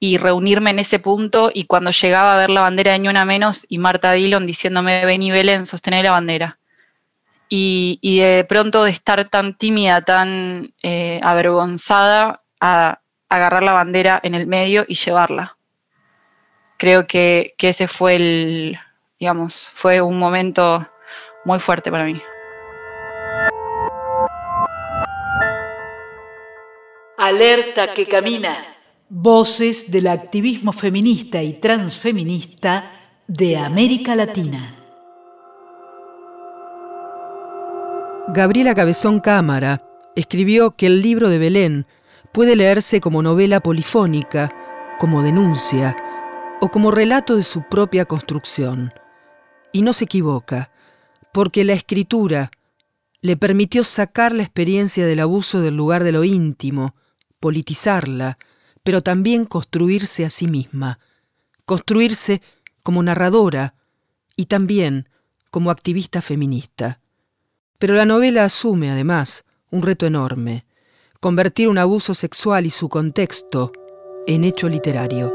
y 0.01 0.17
reunirme 0.17 0.72
en 0.72 0.79
ese 0.79 1.00
punto 1.00 1.50
y 1.53 1.63
cuando 1.63 1.91
llegaba 1.91 2.34
a 2.34 2.38
ver 2.38 2.50
la 2.50 2.60
bandera 2.60 2.91
de 2.91 3.00
Ni 3.00 3.08
Una 3.08 3.24
Menos 3.24 3.65
y 3.70 3.77
Marta 3.77 4.12
Dillon 4.12 4.46
diciéndome 4.46 5.05
ven 5.05 5.24
y 5.24 5.31
Belén, 5.31 5.65
sostener 5.65 6.03
la 6.03 6.12
bandera. 6.12 6.58
Y, 7.48 8.20
de 8.20 8.43
pronto 8.43 8.84
de 8.84 8.91
estar 8.91 9.29
tan 9.29 9.58
tímida, 9.58 10.01
tan 10.01 10.74
eh, 10.84 11.20
avergonzada, 11.24 12.41
a 12.60 13.00
agarrar 13.29 13.63
la 13.63 13.74
bandera 13.74 14.20
en 14.24 14.36
el 14.36 14.48
medio 14.48 14.86
y 14.88 14.96
llevarla 14.96 15.58
creo 16.81 17.05
que, 17.05 17.53
ese 17.60 17.88
fue 17.88 18.15
el, 18.15 18.79
digamos, 19.20 19.70
fue 19.72 20.01
un 20.01 20.17
momento 20.17 20.89
muy 21.46 21.60
fuerte 21.60 21.91
para 21.91 22.05
mí. 22.05 22.20
Alerta 27.20 27.93
que 27.93 28.08
camina. 28.08 28.71
Voces 29.13 29.91
del 29.91 30.08
activismo 30.08 30.72
feminista 30.72 31.44
y 31.44 31.60
transfeminista 31.60 32.94
de 33.27 33.58
América 33.58 34.15
Latina. 34.15 34.74
Gabriela 38.30 38.74
Cabezón 38.74 39.20
Cámara 39.20 39.86
escribió 40.15 40.77
que 40.77 40.86
el 40.86 41.01
libro 41.01 41.27
de 41.27 41.39
Belén 41.39 41.88
puede 42.32 42.56
leerse 42.56 43.01
como 43.01 43.22
novela 43.22 43.60
polifónica, 43.60 44.56
como 44.98 45.24
denuncia, 45.24 45.98
o 46.62 46.70
como 46.70 46.89
relato 46.89 47.36
de 47.36 47.44
su 47.44 47.63
propia 47.63 48.06
construcción. 48.06 48.94
Y 49.74 49.82
no 49.82 49.91
se 49.91 50.06
equivoca, 50.06 50.72
porque 51.34 51.65
la 51.65 51.74
escritura 51.74 52.50
le 53.20 53.36
permitió 53.36 53.84
sacar 53.84 54.32
la 54.32 54.44
experiencia 54.44 55.06
del 55.06 55.20
abuso 55.20 55.60
del 55.60 55.75
lugar 55.75 56.06
de 56.06 56.13
lo 56.13 56.24
íntimo, 56.24 56.96
politizarla, 57.41 58.38
pero 58.84 59.02
también 59.02 59.46
construirse 59.46 60.26
a 60.26 60.30
sí 60.30 60.48
misma, 60.48 61.00
construirse 61.66 62.42
como 62.84 63.04
narradora 63.04 63.76
y 64.36 64.46
también 64.46 65.08
como 65.50 65.72
activista 65.72 66.22
feminista. 66.22 67.00
Pero 67.78 67.94
la 67.94 68.06
novela 68.06 68.46
asume, 68.46 68.90
además, 68.90 69.44
un 69.70 69.84
reto 69.84 70.06
enorme, 70.06 70.66
convertir 71.20 71.68
un 71.68 71.78
abuso 71.78 72.14
sexual 72.14 72.66
y 72.66 72.70
su 72.70 72.90
contexto 72.90 73.72
en 74.28 74.44
hecho 74.44 74.68
literario. 74.68 75.34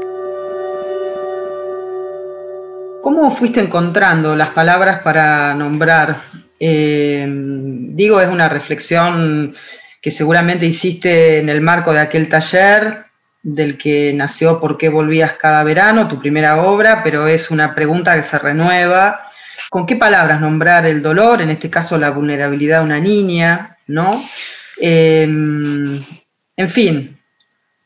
¿Cómo 3.01 3.29
fuiste 3.29 3.61
encontrando 3.61 4.35
las 4.35 4.49
palabras 4.49 4.99
para 5.01 5.53
nombrar? 5.53 6.21
Eh, 6.59 7.25
digo, 7.29 8.19
es 8.19 8.29
una 8.29 8.49
reflexión 8.49 9.55
que 10.01 10.11
seguramente 10.11 10.65
hiciste 10.65 11.39
en 11.39 11.49
el 11.49 11.61
marco 11.61 11.93
de 11.93 11.99
aquel 11.99 12.27
taller 12.27 13.06
del 13.47 13.77
que 13.77 14.11
nació 14.13 14.59
¿Por 14.59 14.77
qué 14.77 14.89
volvías 14.89 15.33
cada 15.33 15.63
verano? 15.63 16.07
Tu 16.07 16.19
primera 16.19 16.61
obra, 16.63 17.01
pero 17.01 17.27
es 17.27 17.49
una 17.49 17.73
pregunta 17.73 18.15
que 18.15 18.23
se 18.23 18.37
renueva. 18.37 19.21
¿Con 19.69 19.85
qué 19.85 19.95
palabras 19.95 20.41
nombrar 20.41 20.85
el 20.85 21.01
dolor? 21.01 21.41
En 21.41 21.49
este 21.49 21.69
caso, 21.69 21.97
la 21.97 22.09
vulnerabilidad 22.09 22.79
de 22.79 22.85
una 22.85 22.99
niña, 22.99 23.77
¿no? 23.87 24.21
Eh, 24.81 25.23
en 25.23 26.69
fin, 26.69 27.17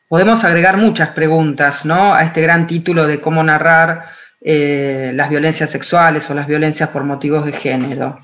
podemos 0.10 0.44
agregar 0.44 0.78
muchas 0.78 1.10
preguntas, 1.10 1.86
¿no? 1.86 2.14
A 2.14 2.24
este 2.24 2.42
gran 2.42 2.66
título 2.66 3.06
de 3.06 3.22
cómo 3.22 3.44
narrar 3.44 4.10
eh, 4.42 5.12
las 5.14 5.30
violencias 5.30 5.70
sexuales 5.70 6.28
o 6.30 6.34
las 6.34 6.48
violencias 6.48 6.90
por 6.90 7.04
motivos 7.04 7.46
de 7.46 7.54
género. 7.54 8.18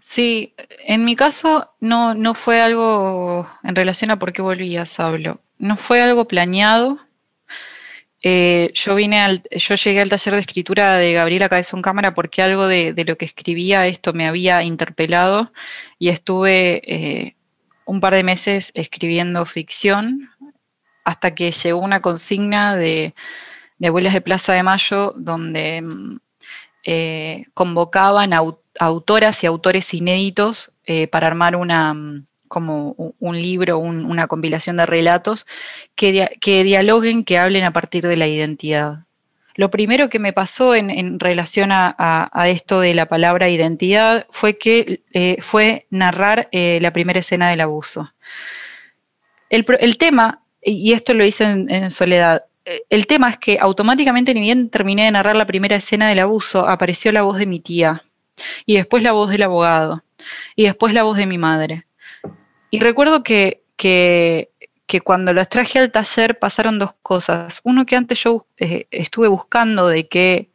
Sí, 0.00 0.54
en 0.86 1.04
mi 1.04 1.16
caso 1.16 1.74
no, 1.80 2.14
no 2.14 2.34
fue 2.34 2.60
algo 2.60 3.48
en 3.64 3.74
relación 3.74 4.12
a 4.12 4.18
por 4.20 4.32
qué 4.32 4.42
volvías, 4.42 5.00
hablo. 5.00 5.40
No 5.58 5.76
fue 5.76 6.02
algo 6.02 6.28
planeado. 6.28 6.98
Eh, 8.22 8.72
yo 8.74 8.94
vine 8.94 9.20
al, 9.20 9.42
yo 9.50 9.74
llegué 9.74 10.00
al 10.00 10.08
taller 10.08 10.34
de 10.34 10.40
escritura 10.40 10.96
de 10.96 11.12
Gabriela 11.12 11.48
Cabezón 11.48 11.82
Cámara 11.82 12.14
porque 12.14 12.42
algo 12.42 12.66
de, 12.66 12.94
lo 13.06 13.16
que 13.16 13.24
escribía 13.24 13.86
esto 13.86 14.12
me 14.12 14.26
había 14.26 14.62
interpelado 14.62 15.52
y 15.98 16.08
estuve 16.08 16.82
eh, 16.92 17.36
un 17.84 18.00
par 18.00 18.14
de 18.14 18.24
meses 18.24 18.72
escribiendo 18.74 19.44
ficción 19.44 20.30
hasta 21.04 21.34
que 21.34 21.52
llegó 21.52 21.78
una 21.78 22.02
consigna 22.02 22.74
de 22.76 23.14
de 23.78 23.88
Abuelas 23.88 24.14
de 24.14 24.22
Plaza 24.22 24.54
de 24.54 24.62
Mayo, 24.62 25.12
donde 25.16 25.82
mm, 25.82 26.16
eh, 26.84 27.44
convocaban 27.54 28.32
a 28.32 28.40
autoras 28.78 29.44
y 29.44 29.46
autores 29.46 29.92
inéditos 29.94 30.72
para 31.10 31.26
armar 31.26 31.56
una, 31.56 31.92
mm, 31.94 32.26
como 32.48 32.94
un 33.18 33.40
libro, 33.40 33.78
una 33.78 34.26
compilación 34.26 34.76
de 34.76 34.86
relatos 34.86 35.46
que, 35.94 36.28
dialoguen, 36.42 37.24
que 37.24 37.38
hablen 37.38 37.64
a 37.64 37.72
partir 37.72 38.06
de 38.06 38.16
la 38.16 38.26
identidad. 38.26 39.00
Lo 39.54 39.70
primero 39.70 40.10
que 40.10 40.18
me 40.18 40.32
pasó 40.32 40.74
en, 40.74 41.18
relación 41.18 41.70
a, 41.72 42.28
esto 42.48 42.80
de 42.80 42.94
la 42.94 43.06
palabra 43.06 43.48
identidad 43.48 44.26
fue 44.30 44.58
que 44.58 45.02
eh, 45.12 45.38
fue 45.40 45.86
narrar 45.90 46.48
la 46.52 46.92
primera 46.92 47.20
escena 47.20 47.50
del 47.50 47.62
abuso. 47.62 48.12
El, 49.48 49.96
tema, 49.96 50.42
y 50.62 50.92
esto 50.92 51.14
lo 51.14 51.24
hice 51.24 51.44
en 51.44 51.90
Soledad, 51.90 52.44
el 52.90 53.06
tema 53.06 53.30
es 53.30 53.38
que 53.38 53.58
automáticamente, 53.60 54.34
ni 54.34 54.40
bien 54.40 54.70
terminé 54.70 55.04
de 55.04 55.12
narrar 55.12 55.36
la 55.36 55.46
primera 55.46 55.76
escena 55.76 56.08
del 56.08 56.18
abuso, 56.18 56.68
apareció 56.68 57.12
la 57.12 57.22
voz 57.22 57.38
de 57.38 57.46
mi 57.46 57.60
tía, 57.60 58.02
y 58.66 58.76
después 58.76 59.02
la 59.02 59.12
voz 59.12 59.30
del 59.30 59.42
abogado, 59.42 60.02
y 60.56 60.64
después 60.64 60.92
la 60.92 61.04
voz 61.04 61.16
de 61.16 61.26
mi 61.26 61.38
madre. 61.38 61.85
Y 62.70 62.80
recuerdo 62.80 63.22
que, 63.22 63.62
que, 63.76 64.50
cuando 65.04 65.32
las 65.32 65.48
traje 65.48 65.78
al 65.78 65.92
taller 65.92 66.38
pasaron 66.38 66.78
dos 66.78 66.94
cosas. 67.02 67.60
Uno 67.64 67.86
que 67.86 67.96
antes 67.96 68.22
yo 68.22 68.46
eh, 68.56 68.86
estuve 68.90 69.28
buscando 69.28 69.88
de 69.88 70.08
qué, 70.08 70.50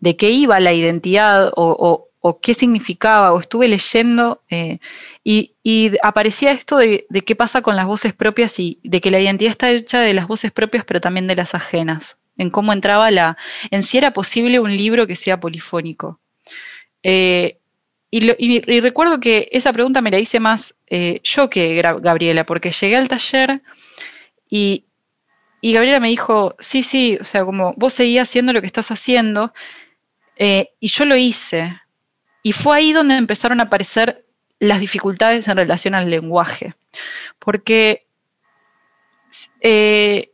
de 0.00 0.16
qué 0.16 0.30
iba 0.30 0.60
la 0.60 0.72
identidad 0.72 1.52
o, 1.54 2.08
o 2.20 2.40
qué 2.40 2.54
significaba, 2.54 3.32
o 3.32 3.40
estuve 3.40 3.68
leyendo 3.68 4.42
eh, 4.50 4.78
y, 5.24 5.54
aparecía 6.02 6.52
esto 6.52 6.78
de, 6.78 7.06
qué 7.24 7.36
pasa 7.36 7.62
con 7.62 7.76
las 7.76 7.86
voces 7.86 8.12
propias 8.12 8.58
y 8.58 8.80
de 8.82 9.00
que 9.00 9.10
la 9.10 9.20
identidad 9.20 9.52
está 9.52 9.70
hecha 9.70 10.00
de 10.00 10.14
las 10.14 10.26
voces 10.26 10.50
propias, 10.50 10.84
pero 10.84 11.00
también 11.00 11.26
de 11.26 11.36
las 11.36 11.54
ajenas, 11.54 12.18
en 12.36 12.50
cómo 12.50 12.72
entraba 12.72 13.10
la, 13.10 13.36
en 13.70 13.82
si 13.82 13.98
era 13.98 14.12
posible 14.12 14.60
un 14.60 14.76
libro 14.76 15.06
que 15.06 15.16
sea 15.16 15.38
polifónico. 15.40 16.20
Eh, 17.02 17.58
y, 18.10 18.80
recuerdo 18.80 19.20
que 19.20 19.48
esa 19.52 19.72
pregunta 19.72 20.00
me 20.00 20.10
la 20.10 20.18
hice 20.18 20.40
más 20.40 20.74
eh, 20.86 21.20
yo 21.24 21.50
que 21.50 21.80
Gabriela, 21.82 22.44
porque 22.44 22.70
llegué 22.70 22.96
al 22.96 23.08
taller 23.08 23.62
y, 24.48 24.84
Gabriela 25.62 26.00
me 26.00 26.08
dijo, 26.08 26.54
sí, 26.58 26.82
sí, 26.82 27.18
o 27.20 27.24
sea, 27.24 27.44
como 27.44 27.74
vos 27.76 27.92
seguías 27.92 28.28
haciendo 28.28 28.52
lo 28.52 28.60
que 28.60 28.66
estás 28.66 28.90
haciendo, 28.90 29.52
y 30.38 30.88
yo 30.88 31.04
lo 31.04 31.16
hice, 31.16 31.80
y 32.42 32.52
fue 32.52 32.76
ahí 32.76 32.92
donde 32.92 33.16
empezaron 33.16 33.60
a 33.60 33.64
aparecer 33.64 34.24
las 34.60 34.80
dificultades 34.80 35.48
en 35.48 35.56
relación 35.56 35.94
al 35.94 36.10
lenguaje, 36.10 36.74
porque 37.38 38.06
eh, 39.60 40.32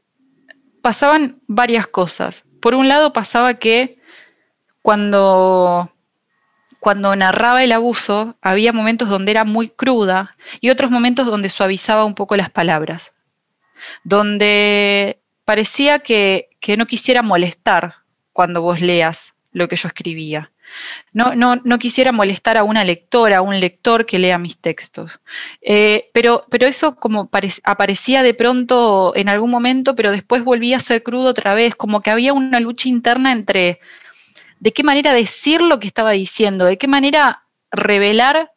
pasaban 0.83 1.41
varias 1.47 1.87
cosas. 1.87 2.45
Por 2.61 2.75
un 2.75 2.89
lado 2.89 3.13
pasaba 3.13 3.55
que 3.55 3.99
cuando, 4.83 5.91
cuando 6.85 7.17
narraba 7.17 7.65
el 7.65 7.73
abuso 7.73 8.37
había 8.43 8.71
momentos 8.71 9.09
donde 9.09 9.31
era 9.31 9.45
muy 9.45 9.71
cruda 9.71 10.37
y 10.61 10.69
otros 10.69 10.91
momentos 10.91 11.25
donde 11.25 11.49
suavizaba 11.49 12.05
un 12.05 12.15
poco 12.15 12.37
las 12.37 12.51
palabras, 12.51 13.15
donde 14.03 15.19
parecía 15.47 16.01
que, 16.01 16.51
no 16.77 16.85
quisiera 16.85 17.23
molestar 17.23 17.95
cuando 18.35 18.61
vos 18.61 18.83
leas 18.83 19.33
lo 19.53 19.67
que 19.67 19.77
yo 19.77 19.89
escribía. 19.89 20.51
No, 21.15 21.35
no, 21.35 21.57
no, 21.57 21.79
quisiera 21.79 22.13
molestar 22.13 22.59
a 22.59 22.65
una 22.65 22.85
lectora, 22.85 23.39
a 23.39 23.43
un 23.43 23.59
lector 23.61 24.05
que 24.05 24.19
lea 24.19 24.37
mis 24.37 24.59
textos. 24.59 25.23
Eh, 25.63 26.11
pero, 26.13 26.45
pero 26.51 26.67
eso 26.67 26.97
como 26.97 27.31
aparecía 27.65 28.23
de 28.23 28.35
pronto 28.35 29.15
en 29.17 29.31
algún 29.31 29.51
momento, 29.51 29.97
pero 29.97 30.11
después 30.11 30.45
volvía 30.45 30.77
a 30.77 30.81
ser 30.81 31.03
crudo 31.03 31.31
otra 31.31 31.55
vez, 31.55 31.75
como 31.77 32.03
que 32.03 32.11
había 32.11 32.35
una 32.35 32.61
lucha 32.61 32.91
interna 32.91 33.33
entre 33.33 33.81
de 34.65 34.73
qué 34.73 34.83
manera 34.83 35.13
decir 35.13 35.61
lo 35.61 35.79
que 35.79 35.87
estaba 35.87 36.13
diciendo, 36.13 36.65
de 36.65 36.79
qué 36.79 36.89
manera 36.89 37.45
revelar 37.71 38.51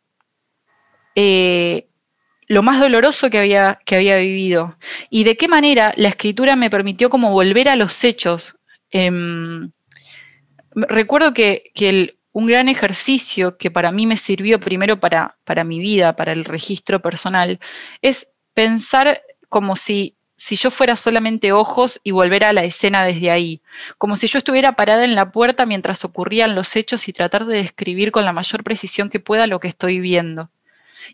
eh, 1.16 1.90
lo 2.48 2.64
más 2.64 2.80
doloroso 2.80 3.30
que 3.30 3.40
había, 3.40 3.78
que 3.86 3.98
había 3.98 4.16
vivido 4.16 4.78
y 5.10 5.26
de 5.26 5.36
qué 5.36 5.50
manera 5.50 5.94
la 5.98 6.08
escritura 6.08 6.56
me 6.56 6.70
permitió 6.70 7.10
como 7.10 7.34
volver 7.34 7.68
a 7.68 7.76
los 7.76 8.06
hechos. 8.06 8.56
Em, 8.90 9.74
recuerdo 10.72 11.34
que, 11.34 11.74
un 12.32 12.46
gran 12.46 12.70
ejercicio 12.70 13.58
que 13.58 13.70
para 13.70 13.92
mí 13.92 14.06
me 14.06 14.16
sirvió 14.16 14.62
primero 14.62 15.02
para, 15.02 15.38
para 15.44 15.66
mi 15.66 15.80
vida, 15.80 16.16
para 16.16 16.32
el 16.32 16.46
registro 16.46 17.02
personal, 17.02 17.60
es 18.02 18.30
pensar 18.54 19.24
como 19.50 19.76
si 19.76 20.17
si 20.38 20.56
yo 20.56 20.70
fuera 20.70 20.96
solamente 20.96 21.52
ojos 21.52 22.00
y 22.04 22.12
volver 22.12 22.44
a 22.46 22.54
la 22.54 22.64
escena 22.64 23.04
desde 23.04 23.32
ahí, 23.32 23.62
como 23.98 24.16
si 24.16 24.28
yo 24.28 24.38
estuviera 24.38 24.76
parada 24.76 25.04
en 25.04 25.16
la 25.16 25.32
puerta 25.32 25.66
mientras 25.66 26.06
ocurrían 26.06 26.56
los 26.56 26.76
hechos 26.76 27.08
y 27.08 27.14
tratar 27.14 27.46
de 27.46 27.58
describir 27.58 28.12
con 28.12 28.24
la 28.24 28.34
mayor 28.34 28.64
precisión 28.64 29.10
que 29.10 29.20
pueda 29.20 29.48
lo 29.48 29.60
que 29.60 29.68
estoy 29.68 30.00
viendo 30.00 30.50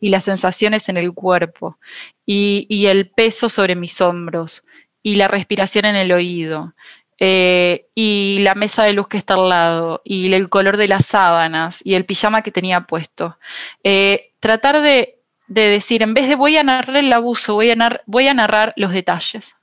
y 0.01 0.09
las 0.09 0.25
sensaciones 0.25 0.89
en 0.89 0.97
el 0.97 1.13
cuerpo 1.13 1.77
y, 2.25 2.85
el 2.85 3.09
peso 3.09 3.47
sobre 3.47 3.75
mis 3.75 4.01
hombros 4.01 4.65
y 5.01 5.15
la 5.15 5.29
respiración 5.29 5.85
en 5.85 5.95
el 5.95 6.11
oído 6.11 6.73
eh, 7.19 7.87
y 7.95 8.39
la 8.41 8.55
mesa 8.55 8.83
de 8.83 8.93
luz 8.93 9.07
que 9.07 9.17
está 9.17 9.35
al 9.35 9.47
lado 9.47 10.01
y 10.03 10.33
el 10.33 10.49
color 10.49 10.75
de 10.75 10.89
las 10.89 11.05
sábanas 11.05 11.79
y 11.85 11.93
el 11.93 12.05
pijama 12.05 12.41
que 12.41 12.51
tenía 12.51 12.81
puesto. 12.81 13.37
Eh, 13.83 14.33
tratar 14.41 14.81
de 14.81 15.22
de 15.53 15.69
decir, 15.69 16.01
en 16.01 16.15
vez 16.15 16.27
de 16.27 16.35
voy 16.35 16.57
a 16.57 16.63
narrar 16.63 16.97
el 16.97 17.13
abuso, 17.13 17.53
voy 17.53 17.69
a, 17.69 18.01
voy 18.07 18.27
a 18.27 18.33
narrar 18.33 18.73
los 18.75 18.91
detalles. 18.91 19.55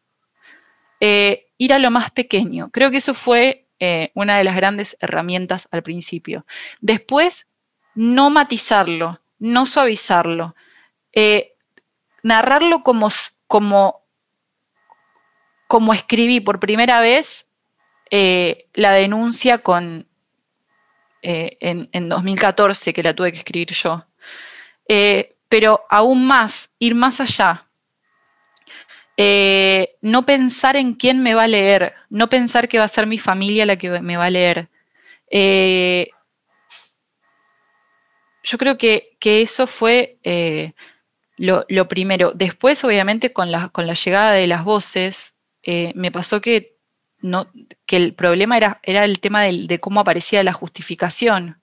Eh, 1.00 1.48
ir 1.58 1.72
a 1.72 1.78
lo 1.78 1.90
más 1.90 2.12
pequeño. 2.12 2.70
Creo 2.70 2.90
que 2.90 2.98
eso 2.98 3.12
fue 3.12 3.66
eh, 3.80 4.12
una 4.14 4.38
de 4.38 4.44
las 4.44 4.54
grandes 4.54 4.96
herramientas 5.00 5.66
al 5.72 5.82
principio. 5.82 6.46
Después, 6.80 7.46
no 7.94 8.30
matizarlo, 8.30 9.20
no 9.40 9.66
suavizarlo, 9.66 10.54
eh, 11.12 11.54
narrarlo 12.22 12.84
como, 12.84 13.08
como, 13.48 14.04
como 15.66 15.92
escribí 15.92 16.40
por 16.40 16.60
primera 16.60 17.00
vez 17.00 17.46
la 18.12 18.92
denuncia 18.92 19.58
con, 19.58 20.08
en, 21.22 22.08
2014, 22.08 22.92
que 22.92 23.02
la 23.04 23.14
tuve 23.14 23.30
que 23.30 23.38
escribir 23.38 23.70
yo 23.70 24.04
pero 25.50 25.84
aún 25.90 26.24
más, 26.26 26.70
ir 26.78 26.94
más 26.94 27.20
allá. 27.20 27.66
Eh, 29.16 29.96
no 30.00 30.24
pensar 30.24 30.76
en 30.76 30.94
quién 30.94 31.22
me 31.22 31.34
va 31.34 31.42
a 31.42 31.48
leer, 31.48 31.92
no 32.08 32.30
pensar 32.30 32.68
que 32.68 32.78
va 32.78 32.84
a 32.84 32.88
ser 32.88 33.06
mi 33.06 33.18
familia 33.18 33.66
la 33.66 33.76
que 33.76 34.00
me 34.00 34.16
va 34.16 34.26
a 34.26 34.30
leer. 34.30 34.70
Eh, 35.28 36.08
yo 38.44 38.58
creo 38.58 38.78
que, 38.78 39.18
eso 39.20 39.66
fue 39.66 40.18
eh, 40.22 40.72
lo, 41.36 41.66
primero. 41.88 42.32
Después, 42.32 42.82
obviamente, 42.84 43.32
con 43.32 43.50
la, 43.50 43.70
con 43.70 43.88
la 43.88 43.94
llegada 43.94 44.32
de 44.32 44.46
las 44.46 44.64
voces, 44.64 45.34
me 45.66 46.12
pasó 46.12 46.40
que, 46.40 46.76
no, 47.20 47.50
que 47.86 47.96
el 47.96 48.14
problema 48.14 48.56
era, 48.56 48.80
era 48.84 49.04
el 49.04 49.18
tema 49.18 49.42
de 49.42 49.80
cómo 49.80 50.00
aparecía 50.00 50.44
la 50.44 50.52
justificación. 50.52 51.59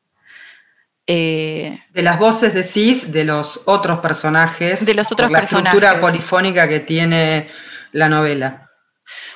Eh, 1.09 1.79
de 1.93 2.01
las 2.01 2.19
voces 2.19 2.53
decís, 2.53 3.13
de 3.13 3.23
los 3.23 3.61
otros 3.65 3.99
personajes. 3.99 4.85
De 4.85 4.93
los 4.93 5.09
otros 5.09 5.31
la 5.31 5.39
personajes. 5.39 5.73
estructura 5.73 6.01
polifónica 6.01 6.67
que 6.67 6.81
tiene 6.81 7.47
la 7.93 8.09
novela. 8.09 8.69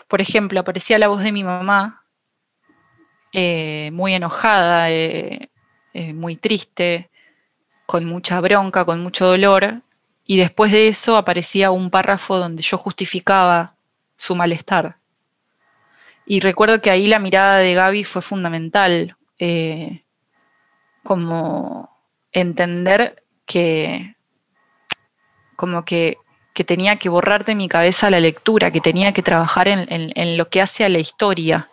Por 0.09 0.19
ejemplo, 0.19 0.59
aparecía 0.59 0.99
la 0.99 1.07
voz 1.07 1.23
de 1.23 1.31
mi 1.31 1.45
mamá, 1.45 2.03
eh, 3.31 3.89
muy 3.93 4.13
enojada, 4.13 4.91
eh, 4.91 5.49
muy 5.93 6.35
triste, 6.35 7.09
con 7.85 8.05
mucha 8.05 8.41
bronca, 8.41 8.83
con 8.83 9.01
mucho 9.01 9.25
dolor, 9.25 9.81
y 10.25 10.37
después 10.37 10.73
de 10.73 10.89
eso 10.89 11.15
aparecía 11.15 11.71
un 11.71 11.89
párrafo 11.89 12.37
donde 12.37 12.61
yo 12.63 12.77
justificaba 12.77 13.75
su 14.17 14.35
malestar. 14.35 14.97
Y 16.25 16.41
recuerdo 16.41 16.81
que 16.81 16.91
ahí 16.91 17.07
la 17.07 17.19
mirada 17.19 17.57
de 17.57 17.73
Gaby 17.73 18.03
fue 18.03 18.21
fundamental 18.21 19.15
como 21.03 21.89
entender 22.31 23.23
que 23.45 24.15
como 25.61 25.85
que, 25.85 26.17
tenía 26.65 26.97
que 26.97 27.09
borrar 27.09 27.45
de 27.45 27.55
mi 27.55 27.67
cabeza 27.67 28.09
la 28.09 28.19
lectura, 28.19 28.71
que 28.71 28.81
tenía 28.81 29.13
que 29.13 29.21
trabajar 29.23 29.67
en, 29.67 30.37
lo 30.37 30.49
que 30.49 30.61
hace 30.61 30.83
a 30.83 30.89
la 30.89 30.99
historia. 30.99 31.69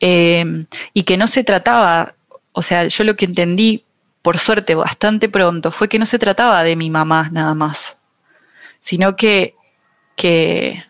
Em, 0.00 0.66
y 0.94 1.02
que 1.04 1.16
no 1.16 1.26
se 1.26 1.42
trataba, 1.42 2.14
o 2.52 2.62
sea, 2.62 2.86
yo 2.86 3.04
lo 3.04 3.16
que 3.16 3.24
entendí, 3.24 3.84
por 4.22 4.38
suerte, 4.38 4.74
bastante 4.74 5.28
pronto, 5.28 5.70
fue 5.72 5.88
que 5.88 5.98
no 5.98 6.06
se 6.06 6.18
trataba 6.18 6.62
de 6.62 6.76
mi 6.76 6.90
mamá 6.90 7.28
nada 7.32 7.54
más, 7.54 7.96
sino 8.78 9.16
que, 9.16 9.54
que, 10.16 10.84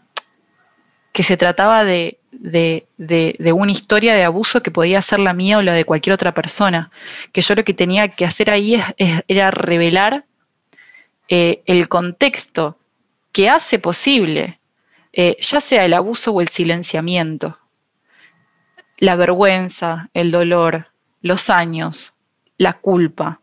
que 1.17 1.23
se 1.23 1.39
trataba 1.39 1.83
de, 1.83 2.19
de, 2.31 3.53
una 3.55 3.73
historia 3.73 4.15
de 4.15 4.23
abuso 4.23 4.63
que 4.63 4.71
podía 4.71 5.01
ser 5.01 5.19
la 5.19 5.33
mía 5.33 5.57
o 5.57 5.63
la 5.63 5.73
de 5.73 5.87
cualquier 5.87 6.13
otra 6.13 6.35
persona. 6.35 6.91
Que 7.33 7.41
yo 7.41 7.55
lo 7.55 7.65
que 7.65 7.73
tenía 7.73 8.09
que 8.09 8.27
hacer 8.27 8.51
ahí 8.51 8.79
era 9.27 9.51
revelar 9.51 10.27
eh, 11.31 11.63
el 11.65 11.89
contexto 11.89 12.79
que 13.33 13.49
hace 13.49 13.79
posible, 13.79 14.61
eh, 15.15 15.39
ya 15.41 15.63
sea 15.63 15.87
el 15.87 15.95
abuso 15.95 16.33
o 16.33 16.43
el 16.43 16.49
silenciamiento, 16.49 17.59
la 18.99 19.17
vergüenza, 19.17 20.11
el 20.13 20.31
dolor, 20.31 20.89
los 21.23 21.49
años, 21.49 22.13
la 22.59 22.75
culpa, 22.75 23.41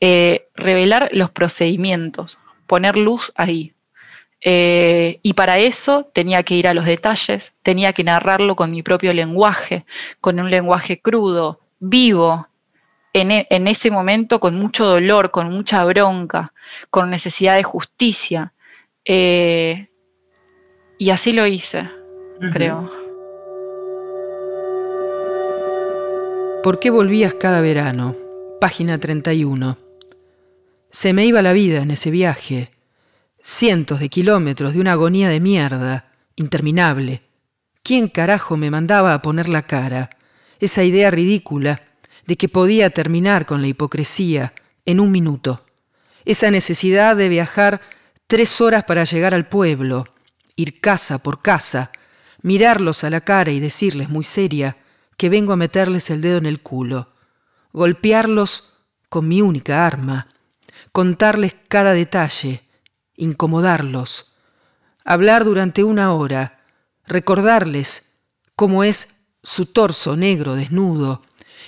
eh, 0.00 0.48
revelar 0.54 1.10
los 1.12 1.30
procedimientos, 1.30 2.38
poner 2.66 2.96
luz 2.96 3.34
ahí. 3.36 3.74
Eh, 4.48 5.18
y 5.24 5.32
para 5.32 5.58
eso 5.58 6.08
tenía 6.12 6.44
que 6.44 6.54
ir 6.54 6.68
a 6.68 6.74
los 6.74 6.84
detalles, 6.84 7.52
tenía 7.64 7.92
que 7.92 8.04
narrarlo 8.04 8.54
con 8.54 8.70
mi 8.70 8.80
propio 8.80 9.12
lenguaje, 9.12 9.84
con 10.20 10.38
un 10.38 10.48
lenguaje 10.48 11.00
crudo, 11.00 11.58
vivo, 11.80 12.46
en, 13.12 13.32
e, 13.32 13.48
ese 13.50 13.90
momento 13.90 14.38
con 14.38 14.54
mucho 14.56 14.86
dolor, 14.86 15.32
con 15.32 15.50
mucha 15.50 15.84
bronca, 15.84 16.52
con 16.90 17.10
necesidad 17.10 17.56
de 17.56 17.64
justicia. 17.64 18.52
Eh, 19.04 19.88
y 20.96 21.10
así 21.10 21.32
lo 21.32 21.44
hice, 21.48 21.90
creo. 22.52 22.88
¿Por 26.62 26.78
qué 26.78 26.90
volvías 26.90 27.34
cada 27.34 27.60
verano? 27.60 28.14
Página 28.60 28.98
31. 28.98 29.76
Se 30.90 31.12
me 31.12 31.26
iba 31.26 31.42
la 31.42 31.52
vida 31.52 31.82
en 31.82 31.90
ese 31.90 32.12
viaje 32.12 32.75
cientos 33.46 34.00
de 34.00 34.08
kilómetros 34.08 34.74
de 34.74 34.80
una 34.80 34.92
agonía 34.92 35.28
de 35.28 35.38
mierda, 35.38 36.12
interminable. 36.34 37.22
¿Quién 37.84 38.08
carajo 38.08 38.56
me 38.56 38.72
mandaba 38.72 39.14
a 39.14 39.22
poner 39.22 39.48
la 39.48 39.62
cara? 39.62 40.10
Esa 40.58 40.82
idea 40.82 41.12
ridícula 41.12 41.82
de 42.26 42.36
que 42.36 42.48
podía 42.48 42.90
terminar 42.90 43.46
con 43.46 43.62
la 43.62 43.68
hipocresía 43.68 44.52
en 44.84 44.98
un 44.98 45.12
minuto. 45.12 45.64
Esa 46.24 46.50
necesidad 46.50 47.14
de 47.14 47.28
viajar 47.28 47.80
tres 48.26 48.60
horas 48.60 48.82
para 48.82 49.04
llegar 49.04 49.32
al 49.32 49.46
pueblo, 49.46 50.06
ir 50.56 50.80
casa 50.80 51.18
por 51.18 51.40
casa, 51.40 51.92
mirarlos 52.42 53.04
a 53.04 53.10
la 53.10 53.20
cara 53.20 53.52
y 53.52 53.60
decirles 53.60 54.08
muy 54.08 54.24
seria 54.24 54.76
que 55.16 55.28
vengo 55.28 55.52
a 55.52 55.56
meterles 55.56 56.10
el 56.10 56.20
dedo 56.20 56.38
en 56.38 56.46
el 56.46 56.60
culo, 56.60 57.12
golpearlos 57.72 58.72
con 59.08 59.28
mi 59.28 59.40
única 59.40 59.86
arma, 59.86 60.26
contarles 60.90 61.54
cada 61.68 61.92
detalle, 61.92 62.65
incomodarlos, 63.16 64.34
hablar 65.04 65.44
durante 65.44 65.84
una 65.84 66.12
hora, 66.12 66.60
recordarles 67.06 68.04
cómo 68.54 68.84
es 68.84 69.08
su 69.42 69.66
torso 69.66 70.16
negro 70.16 70.54
desnudo 70.54 71.22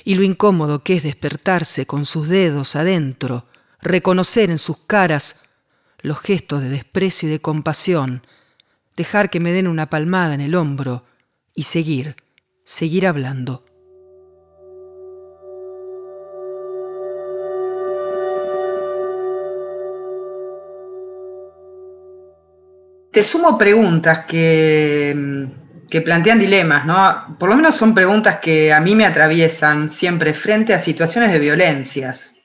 y 0.04 0.14
lo 0.14 0.22
incómodo 0.24 0.82
que 0.82 0.96
es 0.96 1.02
despertarse 1.02 1.86
con 1.86 2.06
sus 2.06 2.28
dedos 2.28 2.76
adentro, 2.76 3.46
reconocer 3.80 4.50
en 4.50 4.58
sus 4.58 4.78
caras 4.78 5.36
los 6.00 6.18
gestos 6.20 6.62
de 6.62 6.68
desprecio 6.68 7.28
y 7.28 7.32
de 7.32 7.40
compasión, 7.40 8.22
dejar 8.96 9.30
que 9.30 9.40
me 9.40 9.52
den 9.52 9.66
una 9.66 9.90
palmada 9.90 10.34
en 10.34 10.40
el 10.40 10.54
hombro 10.54 11.04
y 11.54 11.64
seguir, 11.64 12.16
seguir 12.64 13.06
hablando. 13.06 13.64
Te 23.18 23.24
sumo 23.24 23.58
preguntas 23.58 24.26
que, 24.26 25.48
que 25.90 26.00
plantean 26.02 26.38
dilemas, 26.38 26.86
¿no? 26.86 27.36
Por 27.36 27.48
lo 27.48 27.56
menos 27.56 27.74
son 27.74 27.92
preguntas 27.92 28.38
que 28.38 28.72
a 28.72 28.80
mí 28.80 28.94
me 28.94 29.06
atraviesan 29.06 29.90
siempre 29.90 30.34
frente 30.34 30.72
a 30.72 30.78
situaciones 30.78 31.32
de 31.32 31.40
violencias. 31.40 32.36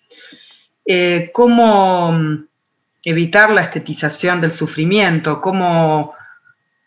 Eh, 0.84 1.30
¿Cómo 1.32 2.14
mm, 2.14 2.48
evitar 3.04 3.52
la 3.52 3.62
estetización 3.62 4.42
del 4.42 4.50
sufrimiento? 4.50 5.40
¿Cómo, 5.40 6.16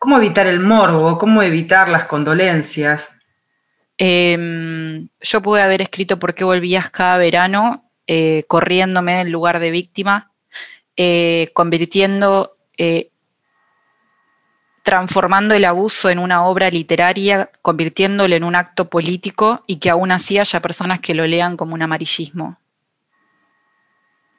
cómo 0.01 0.17
evitar 0.17 0.49
el 0.49 0.59
morbo? 0.59 1.17
¿Cómo 1.17 1.41
evitar 1.45 1.89
las 1.89 2.07
condolencias? 2.07 3.15
Em, 3.97 5.09
yo 5.21 5.41
pude 5.41 5.63
haber 5.63 5.83
escrito 5.83 6.19
por 6.19 6.35
qué 6.35 6.43
volvías 6.43 6.91
cada 6.91 7.19
verano 7.19 7.89
eh, 8.09 8.43
corriéndome 8.49 9.21
en 9.21 9.31
lugar 9.31 9.61
de 9.61 9.71
víctima, 9.71 10.33
eh, 10.97 11.51
convirtiendo 11.55 12.57
transformando 14.87 15.57
el 15.57 15.65
abuso 15.65 16.11
en 16.11 16.21
una 16.21 16.45
obra 16.45 16.71
literaria, 16.71 17.51
convirtiéndolo 17.61 18.37
en 18.37 18.45
un 18.45 18.55
acto 18.55 18.89
político 18.89 19.65
y 19.67 19.79
que 19.79 19.91
aún 19.91 20.13
así 20.13 20.39
haya 20.39 20.63
personas 20.63 21.01
que 21.01 21.13
lo 21.13 21.27
lean 21.27 21.57
como 21.57 21.75
un 21.75 21.83
amarillismo 21.83 22.57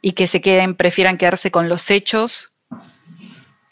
y 0.02 0.14
que 0.14 0.26
se 0.26 0.40
queden, 0.40 0.76
prefieran 0.76 1.18
quedarse 1.18 1.52
con 1.52 1.68
los 1.68 1.92
hechos 1.92 2.54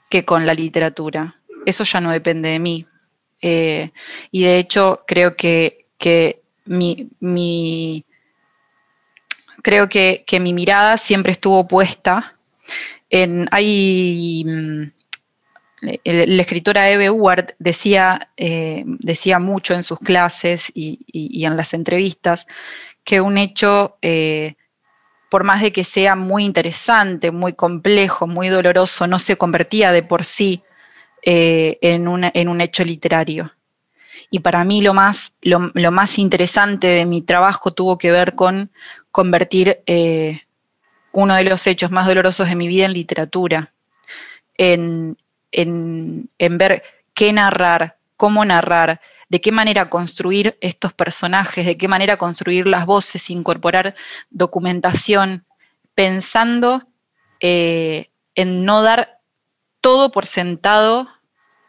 que 0.10 0.26
con 0.26 0.46
la 0.46 0.54
literatura. 0.54 1.38
Eso 1.66 1.86
ya 1.86 2.02
no 2.02 2.12
depende 2.12 2.50
de 2.50 2.60
mí. 2.60 2.86
Eh, 3.40 3.92
y 4.32 4.44
de 4.44 4.60
hecho 4.60 5.06
creo 5.08 5.38
que, 5.38 5.86
mi, 6.66 8.04
creo 9.62 9.88
que, 9.88 10.26
que, 10.28 10.40
mi 10.42 10.52
mirada 10.52 10.98
siempre 10.98 11.32
estuvo 11.32 11.70
puesta 11.70 12.36
en 13.10 13.48
hay 13.52 14.44
la 15.82 16.42
escritora 16.42 16.90
Eve 16.90 17.10
Ward 17.10 17.52
decía, 17.60 18.30
eh, 18.38 18.84
decía 18.86 19.40
mucho 19.40 19.74
en 19.74 19.84
sus 19.84 20.00
clases 20.00 20.72
y, 20.74 21.46
en 21.46 21.58
las 21.58 21.74
entrevistas 21.74 22.48
que 23.04 23.22
un 23.22 23.38
hecho, 23.38 23.98
eh, 24.02 24.56
por 25.30 25.44
más 25.44 25.62
de 25.62 25.72
que 25.72 25.84
sea 25.84 26.16
muy 26.16 26.44
interesante, 26.44 27.32
muy 27.32 27.54
complejo, 27.54 28.26
muy 28.26 28.48
doloroso, 28.48 29.06
no 29.06 29.20
se 29.20 29.36
convertía 29.36 29.92
de 29.92 30.02
por 30.02 30.24
sí 30.24 30.64
eh, 31.22 31.78
en, 31.82 32.08
un 32.08 32.62
hecho 32.62 32.84
literario. 32.84 33.52
Y 34.32 34.40
para 34.40 34.64
mí 34.64 34.82
lo 34.82 34.94
más, 34.94 35.36
lo, 35.42 35.60
más 35.92 36.18
interesante 36.18 36.88
de 36.88 37.06
mi 37.06 37.22
trabajo 37.22 37.72
tuvo 37.72 37.98
que 37.98 38.12
ver 38.12 38.34
con 38.34 38.72
convertir 39.12 39.84
uno 41.12 41.36
de 41.36 41.44
los 41.44 41.68
hechos 41.68 41.92
más 41.92 42.08
dolorosos 42.08 42.50
de 42.50 42.56
mi 42.56 42.68
vida 42.68 42.86
en 42.86 42.94
literatura, 42.94 43.72
en, 44.58 45.18
en, 45.52 46.30
ver 46.38 46.84
qué 47.14 47.34
narrar, 47.34 47.98
cómo 48.18 48.46
narrar, 48.46 49.02
de 49.30 49.42
qué 49.42 49.52
manera 49.52 49.90
construir 49.90 50.58
estos 50.62 50.94
personajes, 50.94 51.66
de 51.66 51.78
qué 51.78 51.88
manera 51.88 52.18
construir 52.18 52.68
las 52.68 52.86
voces, 52.86 53.30
incorporar 53.30 53.96
documentación, 54.30 55.46
pensando 55.96 56.84
eh, 57.40 58.10
en 58.36 58.66
no 58.66 58.82
dar 58.82 59.20
todo 59.82 60.12
por 60.12 60.26
sentado 60.26 61.08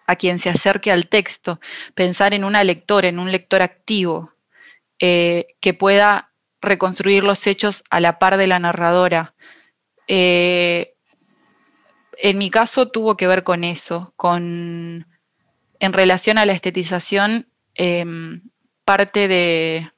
a 0.06 0.16
quien 0.16 0.38
se 0.38 0.50
acerque 0.50 0.92
al 0.92 1.08
texto, 1.08 1.60
pensar 1.94 2.34
en 2.34 2.44
una 2.44 2.64
lectora, 2.64 3.08
en 3.08 3.18
un 3.18 3.32
lector 3.32 3.62
activo, 3.62 4.32
eh, 4.98 5.46
que 5.60 5.74
pueda 5.74 6.30
reconstruir 6.60 7.24
los 7.24 7.46
hechos 7.46 7.84
a 7.90 8.00
la 8.00 8.18
par 8.18 8.36
de 8.36 8.46
la 8.46 8.58
narradora. 8.58 9.34
Eh, 10.08 10.95
en 12.18 12.38
mi 12.38 12.50
caso 12.50 12.88
tuvo 12.88 13.16
que 13.16 13.26
ver 13.26 13.44
con 13.44 13.64
eso, 13.64 14.12
con 14.16 15.06
en 15.78 15.92
relación 15.92 16.38
a 16.38 16.46
la 16.46 16.52
estetización, 16.52 17.48
em, 17.74 18.42
parte 18.84 19.28
de, 19.28 19.90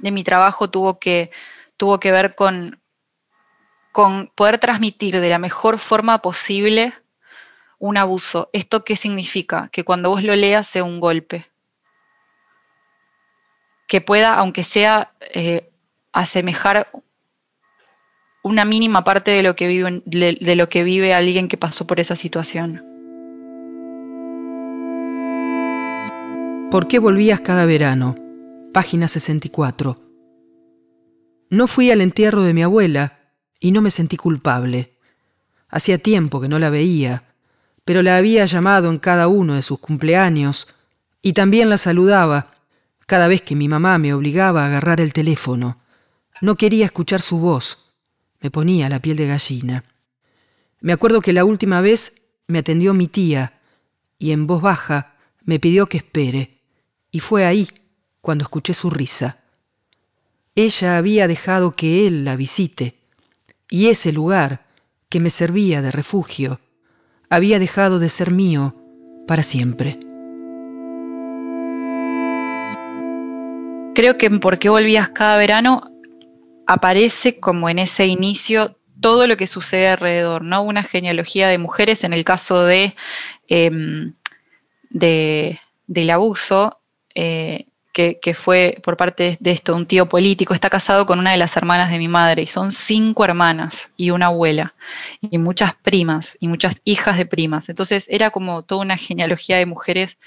mi 0.00 0.24
trabajo 0.24 0.70
tuvo 0.70 0.98
que, 0.98 1.30
tuvo 1.76 1.98
que 1.98 2.12
ver 2.12 2.34
con, 2.34 2.80
poder 4.34 4.58
transmitir 4.58 5.20
de 5.20 5.28
la 5.28 5.38
mejor 5.38 5.78
forma 5.78 6.18
posible 6.18 6.92
un 7.78 7.96
abuso. 7.96 8.50
¿Esto 8.52 8.84
qué 8.84 8.96
significa? 8.96 9.68
Que 9.72 9.84
cuando 9.84 10.10
vos 10.10 10.22
lo 10.22 10.34
leas 10.34 10.66
sea 10.66 10.84
un 10.84 11.00
golpe. 11.00 11.46
Que 13.86 14.00
pueda, 14.00 14.34
aunque 14.34 14.64
sea, 14.64 15.12
eh, 15.20 15.70
asemejar 16.12 16.90
una 18.44 18.66
mínima 18.66 19.04
parte 19.04 19.30
de 19.30 19.42
lo 19.42 19.56
que 19.56 19.66
vive, 19.66 20.02
de, 20.04 20.54
lo 20.54 20.68
que 20.68 20.84
vive 20.84 21.14
alguien 21.14 21.48
que 21.48 21.56
pasó 21.56 21.86
por 21.86 21.98
esa 21.98 22.14
situación. 22.14 22.84
¿Por 26.70 26.86
qué 26.86 26.98
volvías 26.98 27.40
cada 27.40 27.64
verano? 27.64 28.16
Página 28.74 29.08
64. 29.08 29.98
No 31.48 31.66
fui 31.66 31.90
al 31.90 32.02
entierro 32.02 32.42
de 32.42 32.52
mi 32.52 32.62
abuela 32.62 33.18
y 33.60 33.72
no 33.72 33.80
me 33.80 33.90
sentí 33.90 34.18
culpable. 34.18 34.98
Hacía 35.70 35.96
tiempo 35.96 36.38
que 36.42 36.48
no 36.48 36.58
la 36.58 36.68
veía, 36.68 37.24
pero 37.86 38.02
la 38.02 38.18
había 38.18 38.44
llamado 38.44 38.90
en 38.90 38.98
cada 38.98 39.26
uno 39.26 39.54
de 39.54 39.62
sus 39.62 39.78
cumpleaños 39.78 40.68
y 41.22 41.32
también 41.32 41.70
la 41.70 41.78
saludaba 41.78 42.48
cada 43.06 43.26
vez 43.26 43.40
que 43.40 43.56
mi 43.56 43.68
mamá 43.68 43.96
me 43.96 44.12
obligaba 44.12 44.64
a 44.64 44.66
agarrar 44.66 45.00
el 45.00 45.14
teléfono. 45.14 45.78
No 46.42 46.56
quería 46.56 46.84
escuchar 46.84 47.22
su 47.22 47.38
voz 47.38 47.83
me 48.44 48.50
ponía 48.50 48.90
la 48.90 49.00
piel 49.00 49.16
de 49.16 49.26
gallina. 49.26 49.84
Me 50.82 50.92
acuerdo 50.92 51.22
que 51.22 51.32
la 51.32 51.46
última 51.46 51.80
vez 51.80 52.12
me 52.46 52.58
atendió 52.58 52.92
mi 52.92 53.08
tía 53.08 53.58
y 54.18 54.32
en 54.32 54.46
voz 54.46 54.60
baja 54.60 55.14
me 55.44 55.58
pidió 55.58 55.86
que 55.86 55.96
espere, 55.96 56.60
y 57.10 57.20
fue 57.20 57.46
ahí 57.46 57.66
cuando 58.20 58.42
escuché 58.42 58.74
su 58.74 58.90
risa. 58.90 59.38
Ella 60.54 60.98
había 60.98 61.26
dejado 61.26 61.70
que 61.70 62.06
él 62.06 62.26
la 62.26 62.36
visite, 62.36 63.00
y 63.70 63.86
ese 63.86 64.12
lugar 64.12 64.66
que 65.08 65.20
me 65.20 65.30
servía 65.30 65.80
de 65.80 65.90
refugio 65.90 66.60
había 67.30 67.58
dejado 67.58 67.98
de 67.98 68.10
ser 68.10 68.30
mío 68.30 68.76
para 69.26 69.42
siempre. 69.42 69.98
Creo 73.94 74.18
que 74.18 74.26
en 74.26 74.38
por 74.38 74.58
qué 74.58 74.68
volvías 74.68 75.08
cada 75.08 75.38
verano 75.38 75.93
aparece 76.66 77.38
como 77.40 77.68
en 77.68 77.78
ese 77.78 78.06
inicio 78.06 78.76
todo 79.00 79.26
lo 79.26 79.36
que 79.36 79.46
sucede 79.46 79.88
alrededor, 79.88 80.42
¿no? 80.42 80.62
Una 80.62 80.82
genealogía 80.82 81.48
de 81.48 81.58
mujeres 81.58 82.04
en 82.04 82.12
el 82.12 82.24
caso 82.24 82.64
de, 82.64 82.94
em, 83.48 84.14
del 84.90 86.10
abuso, 86.10 86.78
eh, 87.14 87.66
que, 87.94 88.34
fue 88.34 88.80
por 88.82 88.96
parte 88.96 89.36
de 89.38 89.50
esto 89.52 89.76
un 89.76 89.86
tío 89.86 90.08
político, 90.08 90.52
está 90.52 90.68
casado 90.68 91.06
con 91.06 91.20
una 91.20 91.30
de 91.30 91.36
las 91.36 91.56
hermanas 91.56 91.92
de 91.92 91.98
mi 91.98 92.08
madre 92.08 92.42
y 92.42 92.46
son 92.46 92.72
cinco 92.72 93.24
hermanas 93.24 93.88
y 93.96 94.10
una 94.10 94.26
abuela 94.26 94.74
y 95.20 95.38
muchas 95.38 95.74
primas 95.76 96.36
y 96.40 96.48
muchas 96.48 96.80
hijas 96.84 97.16
de 97.16 97.24
primas. 97.24 97.68
Entonces 97.68 98.06
era 98.08 98.30
como 98.30 98.62
toda 98.62 98.80
una 98.80 98.96
genealogía 98.96 99.58
de 99.58 99.66
mujeres 99.66 100.18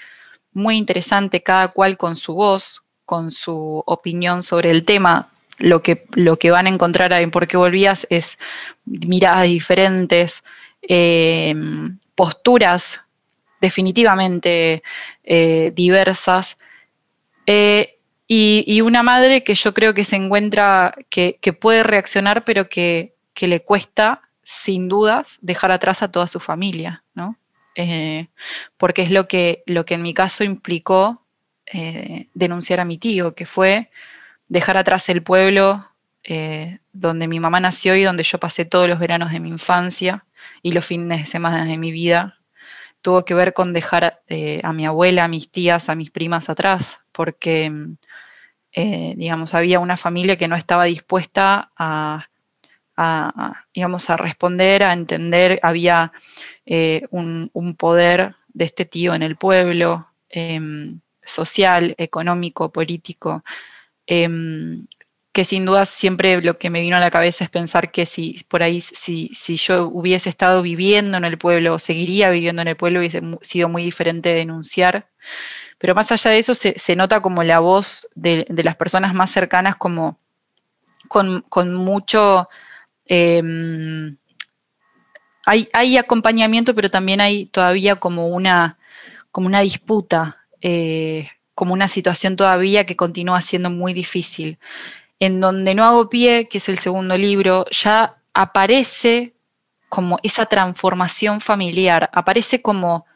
muy 0.53 0.77
interesante, 0.77 1.43
cada 1.43 1.67
cual 1.67 1.97
con 1.97 2.15
su 2.15 2.35
voz, 2.35 2.83
con 3.03 3.31
su 3.31 3.83
opinión 3.85 4.43
sobre 4.43 4.71
el 4.71 4.85
tema, 4.85 5.29
lo 5.57 5.81
que, 5.81 6.05
lo 6.13 6.37
que 6.37 6.51
van 6.51 6.67
a 6.67 6.69
encontrar 6.69 7.11
en 7.13 7.31
Por 7.31 7.47
qué 7.47 7.57
volvías 7.57 8.07
es 8.09 8.37
miradas 8.85 9.43
diferentes, 9.43 10.43
eh, 10.81 11.53
posturas 12.15 13.01
definitivamente 13.59 14.83
eh, 15.23 15.71
diversas. 15.75 16.57
Eh, 17.45 17.95
y, 18.29 18.81
una 18.81 19.03
madre 19.03 19.43
que 19.43 19.55
yo 19.55 19.73
creo 19.73 19.93
que 19.93 20.03
se 20.03 20.17
encuentra, 20.17 20.93
que, 21.09 21.39
puede 21.59 21.83
reaccionar, 21.83 22.43
pero 22.43 22.67
que, 22.67 23.15
le 23.39 23.61
cuesta, 23.61 24.21
sin 24.43 24.89
dudas, 24.89 25.37
dejar 25.41 25.71
atrás 25.71 26.03
a 26.03 26.11
toda 26.11 26.27
su 26.27 26.39
familia, 26.39 27.03
¿no? 27.13 27.37
porque 28.77 29.03
es 29.03 29.11
lo 29.11 29.27
que, 29.27 29.61
lo 29.67 29.85
que 29.85 29.93
en 29.93 30.01
mi 30.01 30.15
caso 30.15 30.43
implicó 30.43 31.21
denunciar 32.33 32.79
a 32.79 32.85
mi 32.85 32.97
tío, 32.97 33.35
que 33.35 33.45
fue 33.45 33.91
dejar 34.47 34.77
atrás 34.77 35.09
el 35.09 35.23
pueblo 35.23 35.85
eh, 36.29 36.79
donde 36.91 37.27
mi 37.27 37.39
mamá 37.39 37.61
nació 37.61 37.95
y 37.95 38.03
donde 38.03 38.23
yo 38.23 38.37
pasé 38.37 38.65
todos 38.65 38.89
los 38.89 38.99
veranos 38.99 39.31
de 39.31 39.39
mi 39.39 39.47
infancia 39.47 40.25
y 40.61 40.73
los 40.73 40.85
fines 40.85 41.19
de 41.19 41.25
semana 41.25 41.63
de 41.63 41.77
mi 41.77 41.91
vida, 41.91 42.37
tuvo 43.01 43.23
que 43.23 43.33
ver 43.33 43.53
con 43.53 43.71
dejar 43.71 44.21
eh, 44.27 44.59
a 44.63 44.73
mi 44.73 44.85
abuela, 44.85 45.23
a 45.23 45.27
mis 45.29 45.49
tías, 45.49 45.87
a 45.87 45.95
mis 45.95 46.11
primas 46.11 46.49
atrás, 46.49 46.99
porque, 47.13 47.71
eh, 48.73 49.13
digamos, 49.15 49.53
había 49.53 49.79
una 49.79 49.95
familia 49.95 50.37
que 50.37 50.49
no 50.49 50.57
estaba 50.57 50.83
dispuesta 50.83 51.71
a, 51.77 52.27
digamos, 53.73 54.09
a 54.09 54.17
responder, 54.17 54.83
a 54.83 54.91
entender, 54.91 55.59
había 55.63 56.11
un, 57.11 57.49
un, 57.53 57.75
poder 57.75 58.35
de 58.49 58.65
este 58.65 58.85
tío 58.85 59.13
en 59.13 59.23
el 59.23 59.37
pueblo, 59.37 60.07
em, 60.29 60.99
social, 61.23 61.93
económico, 61.97 62.71
político, 62.71 63.43
Em, 64.07 64.87
que 65.37 65.45
sin 65.45 65.65
duda 65.65 65.85
siempre 65.85 66.41
lo 66.41 66.57
que 66.57 66.71
me 66.71 66.81
vino 66.81 66.97
a 66.97 66.99
la 66.99 67.11
cabeza 67.11 67.43
es 67.43 67.51
pensar 67.51 67.91
que 67.91 68.07
si 68.07 68.43
por 68.47 68.63
ahí, 68.63 68.81
si, 68.81 69.29
si 69.35 69.55
yo 69.55 69.87
hubiese 69.87 70.29
estado 70.29 70.63
viviendo 70.63 71.15
en 71.17 71.25
el 71.25 71.37
pueblo 71.37 71.75
o 71.75 71.79
seguiría 71.79 72.31
viviendo 72.31 72.63
en 72.63 72.69
el 72.69 72.75
pueblo, 72.75 72.99
hubiese 72.99 73.21
sido 73.41 73.69
muy 73.69 73.83
diferente 73.83 74.33
denunciar. 74.33 75.07
Pero 75.77 75.93
más 75.93 76.11
allá 76.11 76.31
de 76.31 76.39
eso, 76.39 76.55
se, 76.55 76.95
nota 76.95 77.21
como 77.21 77.43
la 77.43 77.59
voz 77.59 78.07
de, 78.15 78.47
las 78.49 78.75
personas 78.75 79.13
más 79.13 79.31
cercanas, 79.31 79.75
como 79.75 80.17
con, 81.07 81.43
mucho... 81.75 82.49
Em, 83.05 84.17
hay, 85.45 85.97
acompañamiento, 85.97 86.73
pero 86.75 86.89
también 86.89 87.21
hay 87.21 87.45
todavía 87.45 87.97
como 87.97 88.27
una, 88.29 88.79
como 89.31 89.47
una 89.47 89.61
disputa, 89.61 90.45
eh, 90.61 91.29
como 91.57 91.73
una 91.73 91.87
situación 91.87 92.35
todavía 92.35 92.85
que 92.85 92.95
continúa 92.95 93.41
siendo 93.41 93.71
muy 93.71 93.91
difícil. 93.91 94.59
En 95.19 95.41
donde 95.41 95.73
no 95.73 95.85
hago 95.85 96.07
pie, 96.07 96.47
que 96.47 96.59
es 96.59 96.69
el 96.69 96.77
segundo 96.77 97.17
libro, 97.17 97.65
ya 97.71 98.17
aparece 98.31 99.33
como 99.89 100.19
esa 100.21 100.45
transformación 100.45 101.41
familiar, 101.41 102.11
aparece 102.13 102.61
como 102.61 103.07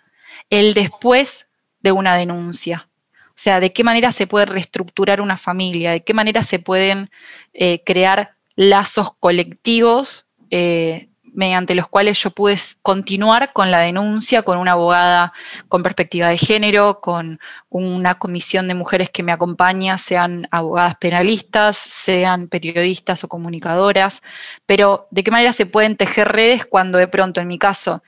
el 0.50 0.74
después 0.74 1.46
de 1.82 1.92
una 1.92 2.16
denuncia. 2.16 2.90
O 3.28 3.36
sea, 3.36 3.60
de 3.60 3.74
qué 3.74 3.84
manera 3.84 4.12
se 4.12 4.26
puede 4.26 4.48
reestructurar 4.48 5.22
una 5.22 5.38
familia, 5.38 5.92
de 5.92 6.04
qué 6.04 6.16
manera 6.16 6.42
se 6.42 6.58
pueden 6.58 7.12
eh, 7.54 7.84
crear 7.86 8.34
lazos 8.56 9.14
colectivos 9.20 10.26
eh, 10.50 11.10
mediante 11.34 11.76
los 11.76 11.88
cuales 11.88 12.22
yo 12.22 12.32
pude 12.32 12.58
continuar 12.82 13.54
con 13.54 13.72
la 13.72 13.80
denuncia, 13.80 14.44
con 14.44 14.58
una 14.58 14.74
abogada 14.74 15.34
con 15.68 15.84
perspectiva 15.84 16.28
de 16.28 16.38
género, 16.38 17.00
con 17.02 17.40
una 17.70 18.16
comisión 18.16 18.68
de 18.68 18.74
mujeres 18.74 19.10
que 19.10 19.24
me 19.24 19.32
acompaña, 19.32 19.98
sean 19.98 20.48
abogadas 20.52 20.96
penalistas, 20.96 21.78
sean 21.78 22.48
periodistas 22.48 23.24
o 23.24 23.28
comunicadoras, 23.28 24.22
pero 24.66 25.08
de 25.12 25.24
qué 25.24 25.32
manera 25.32 25.54
se 25.54 25.66
pueden 25.66 25.96
tejer 25.96 26.28
redes 26.28 26.66
cuando 26.66 26.98
de 26.98 27.08
pronto, 27.08 27.42
en 27.42 27.48
mi 27.48 27.58
caso, 27.58 28.04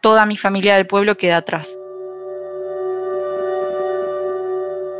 toda 0.00 0.26
mi 0.26 0.36
familia 0.36 0.76
del 0.76 0.86
pueblo 0.86 1.16
queda 1.16 1.38
atrás. 1.38 1.76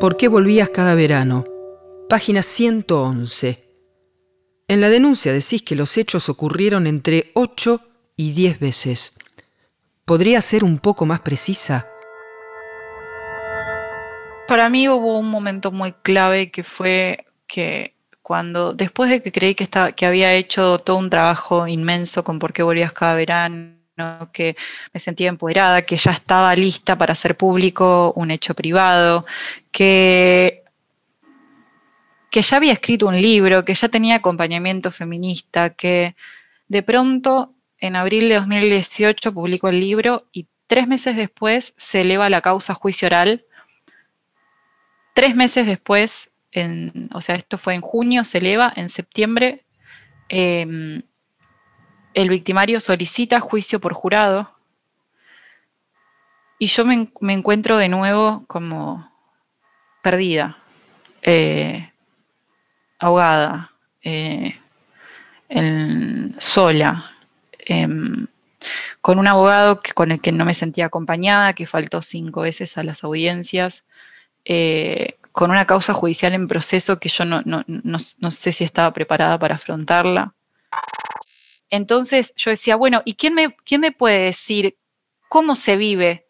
¿Por 0.00 0.16
qué 0.16 0.28
volvías 0.28 0.70
cada 0.70 0.94
verano? 0.94 1.44
Página 2.08 2.42
111. 2.42 3.63
En 4.66 4.80
la 4.80 4.88
denuncia 4.88 5.30
decís 5.32 5.62
que 5.62 5.76
los 5.76 5.98
hechos 5.98 6.30
ocurrieron 6.30 6.86
entre 6.86 7.30
8 7.34 7.82
y 8.16 8.32
10 8.32 8.60
veces. 8.60 9.12
¿Podría 10.06 10.40
ser 10.40 10.64
un 10.64 10.78
poco 10.78 11.04
más 11.04 11.20
precisa? 11.20 11.86
Para 14.48 14.70
mí 14.70 14.88
hubo 14.88 15.18
un 15.18 15.28
momento 15.28 15.70
muy 15.70 15.92
clave 15.92 16.50
que 16.50 16.62
fue 16.64 17.26
que 17.46 17.94
cuando, 18.22 18.72
después 18.72 19.10
de 19.10 19.20
que 19.20 19.32
creí 19.32 19.54
que, 19.54 19.64
estaba, 19.64 19.92
que 19.92 20.06
había 20.06 20.32
hecho 20.32 20.78
todo 20.78 20.96
un 20.96 21.10
trabajo 21.10 21.66
inmenso 21.68 22.24
con 22.24 22.38
por 22.38 22.54
qué 22.54 22.62
volvías 22.62 22.92
cada 22.92 23.14
verano, 23.14 23.74
que 24.32 24.56
me 24.94 25.00
sentía 25.00 25.28
empoderada, 25.28 25.82
que 25.82 25.98
ya 25.98 26.12
estaba 26.12 26.56
lista 26.56 26.96
para 26.96 27.12
hacer 27.12 27.36
público 27.36 28.14
un 28.16 28.30
hecho 28.30 28.54
privado, 28.54 29.26
que, 29.70 30.63
que 32.34 32.42
ya 32.42 32.56
había 32.56 32.72
escrito 32.72 33.06
un 33.06 33.20
libro, 33.20 33.64
que 33.64 33.74
ya 33.74 33.88
tenía 33.88 34.16
acompañamiento 34.16 34.90
feminista, 34.90 35.70
que 35.70 36.16
de 36.66 36.82
pronto 36.82 37.54
en 37.78 37.94
abril 37.94 38.28
de 38.28 38.34
2018 38.34 39.32
publicó 39.32 39.68
el 39.68 39.78
libro 39.78 40.26
y 40.32 40.48
tres 40.66 40.88
meses 40.88 41.14
después 41.14 41.74
se 41.76 42.00
eleva 42.00 42.28
la 42.28 42.40
causa 42.40 42.74
juicio 42.74 43.06
oral. 43.06 43.44
Tres 45.14 45.36
meses 45.36 45.64
después, 45.64 46.32
o 47.12 47.20
sea, 47.20 47.36
esto 47.36 47.56
fue 47.56 47.74
en 47.74 47.82
junio, 47.82 48.24
se 48.24 48.38
eleva, 48.38 48.72
en 48.74 48.88
septiembre 48.88 49.64
em, 50.28 51.02
el 52.14 52.28
victimario 52.30 52.80
solicita 52.80 53.38
juicio 53.38 53.78
por 53.78 53.92
jurado 53.92 54.50
y 56.58 56.66
yo 56.66 56.84
me, 56.84 57.32
encuentro 57.32 57.76
de 57.76 57.88
nuevo 57.88 58.42
como 58.48 59.08
perdida, 60.02 60.58
eh, 61.22 61.92
ahogada, 63.04 63.70
eh, 64.02 64.58
sola, 66.38 67.10
em, 67.58 68.26
con 69.00 69.18
un 69.18 69.26
abogado 69.26 69.80
con 69.94 70.10
el 70.10 70.20
que 70.20 70.32
no 70.32 70.44
me 70.44 70.54
sentía 70.54 70.86
acompañada, 70.86 71.52
que 71.52 71.66
faltó 71.66 72.00
cinco 72.02 72.40
veces 72.42 72.78
a 72.78 72.82
las 72.82 73.04
audiencias, 73.04 73.84
eh, 74.44 75.16
con 75.32 75.50
una 75.50 75.66
causa 75.66 75.92
judicial 75.92 76.32
en 76.32 76.48
proceso 76.48 76.98
que 76.98 77.08
yo 77.08 77.24
no 77.24 78.30
sé 78.30 78.52
si 78.52 78.64
estaba 78.64 78.92
preparada 78.92 79.38
para 79.38 79.56
afrontarla. 79.56 80.34
Entonces 81.70 82.32
yo 82.36 82.50
decía, 82.50 82.76
bueno, 82.76 83.02
¿y 83.04 83.14
quién 83.14 83.34
me, 83.34 83.54
quién 83.64 83.80
me 83.80 83.92
puede 83.92 84.24
decir 84.24 84.76
cómo 85.28 85.56
se 85.56 85.76
vive 85.76 86.24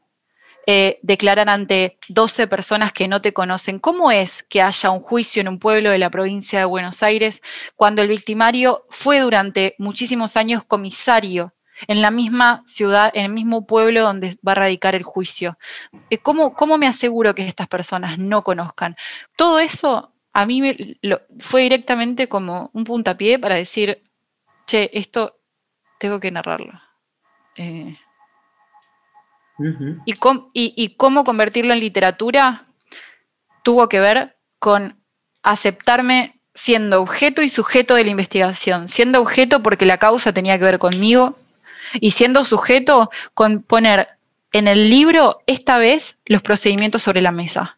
eh, 0.67 0.99
declarar 1.03 1.49
ante 1.49 1.99
12 2.09 2.47
personas 2.47 2.93
que 2.93 3.09
no 3.09 3.21
te 3.21 3.33
conocen? 3.33 3.79
¿Cómo 3.79 4.11
es 4.11 4.43
que 4.43 4.63
haya 4.63 4.91
un 4.91 5.01
juicio 5.01 5.41
en 5.41 5.49
un 5.49 5.59
pueblo 5.59 5.91
de 5.91 5.99
la 5.99 6.11
provincia 6.11 6.59
de 6.59 6.65
Buenos 6.65 7.03
Aires 7.03 7.43
cuando 7.77 8.03
el 8.03 8.09
victimario 8.09 8.87
fue 8.91 9.21
durante 9.21 9.75
muchísimos 9.79 10.37
años 10.37 10.65
comisario 10.65 11.53
en 11.89 12.01
la 12.01 12.11
misma 12.11 12.63
ciudad, 12.67 13.11
en 13.15 13.25
el 13.25 13.33
mismo 13.33 13.67
pueblo 13.67 14.03
donde 14.03 14.37
va 14.47 14.53
a 14.53 14.57
radicar 14.57 14.95
el 14.95 15.03
juicio? 15.03 15.59
Eh, 16.11 16.19
¿Cómo, 16.19 16.55
cómo 16.55 16.79
me 16.79 16.87
aseguro 16.87 17.35
que 17.35 17.47
estas 17.47 17.69
personas 17.69 18.19
no 18.19 18.43
conozcan? 18.43 18.97
Todo 19.37 19.59
eso 19.59 20.13
a 20.33 20.47
mí 20.47 20.61
me, 20.61 20.99
fue 21.41 21.63
directamente 21.63 22.29
como 22.29 22.71
un 22.73 22.85
puntapié 22.85 23.39
para 23.39 23.57
decir, 23.57 24.03
che, 24.67 24.91
esto 24.93 25.39
tengo 25.99 26.21
que 26.21 26.31
narrarlo. 26.31 26.81
Eh, 27.57 27.97
y, 30.55 30.95
cómo 30.97 31.25
convertirlo 31.25 31.73
en 31.73 31.81
literatura 31.81 32.67
tuvo 33.63 33.89
que 33.89 34.01
ver 34.01 34.37
con 34.59 34.97
aceptarme 35.43 36.41
siendo 36.55 37.01
objeto 37.01 37.43
y 37.43 37.49
sujeto 37.49 37.95
de 37.95 38.05
la 38.05 38.11
investigación, 38.11 38.89
siendo 38.89 39.21
objeto 39.21 39.63
porque 39.63 39.87
la 39.87 39.99
causa 39.99 40.33
tenía 40.33 40.59
que 40.59 40.65
ver 40.65 40.79
conmigo 40.79 41.39
y 42.01 42.13
siendo 42.13 42.45
sujeto 42.45 43.11
con 43.35 43.61
poner 43.61 44.09
en 44.53 44.69
el 44.69 44.89
libro 44.89 45.41
esta 45.47 45.79
vez 45.79 46.17
los 46.27 46.43
procedimientos 46.43 47.03
sobre 47.03 47.23
la 47.23 47.33
mesa, 47.33 47.77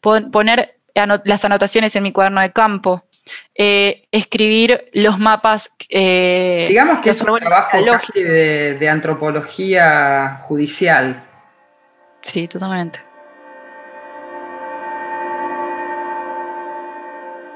poner 0.00 0.78
las 1.24 1.44
anotaciones 1.44 1.94
en 1.96 2.02
mi 2.02 2.12
cuaderno 2.12 2.40
de 2.40 2.52
campo, 2.52 3.04
eh, 3.54 4.06
escribir 4.10 4.88
los 4.92 5.18
mapas. 5.18 5.70
Eh, 5.88 6.64
Digamos 6.68 7.00
que 7.00 7.10
es 7.10 7.20
un 7.20 7.38
trabajo 7.38 7.78
casi 7.84 8.22
de, 8.22 8.88
antropología 8.88 10.42
judicial. 10.46 11.24
Sí, 12.20 12.48
totalmente. 12.48 13.00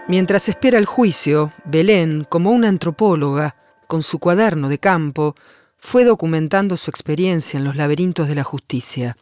Mientras 0.08 0.48
espera 0.48 0.78
el 0.78 0.86
juicio, 0.86 1.52
Belén, 1.64 2.26
como 2.28 2.50
una 2.50 2.68
antropóloga, 2.68 3.56
con 3.86 4.02
su 4.02 4.18
cuaderno 4.18 4.68
de 4.68 4.78
campo, 4.78 5.36
fue 5.76 6.04
documentando 6.04 6.76
su 6.76 6.90
experiencia 6.90 7.58
en 7.58 7.64
los 7.64 7.76
laberintos 7.76 8.28
de 8.28 8.34
la 8.34 8.44
justicia, 8.44 9.16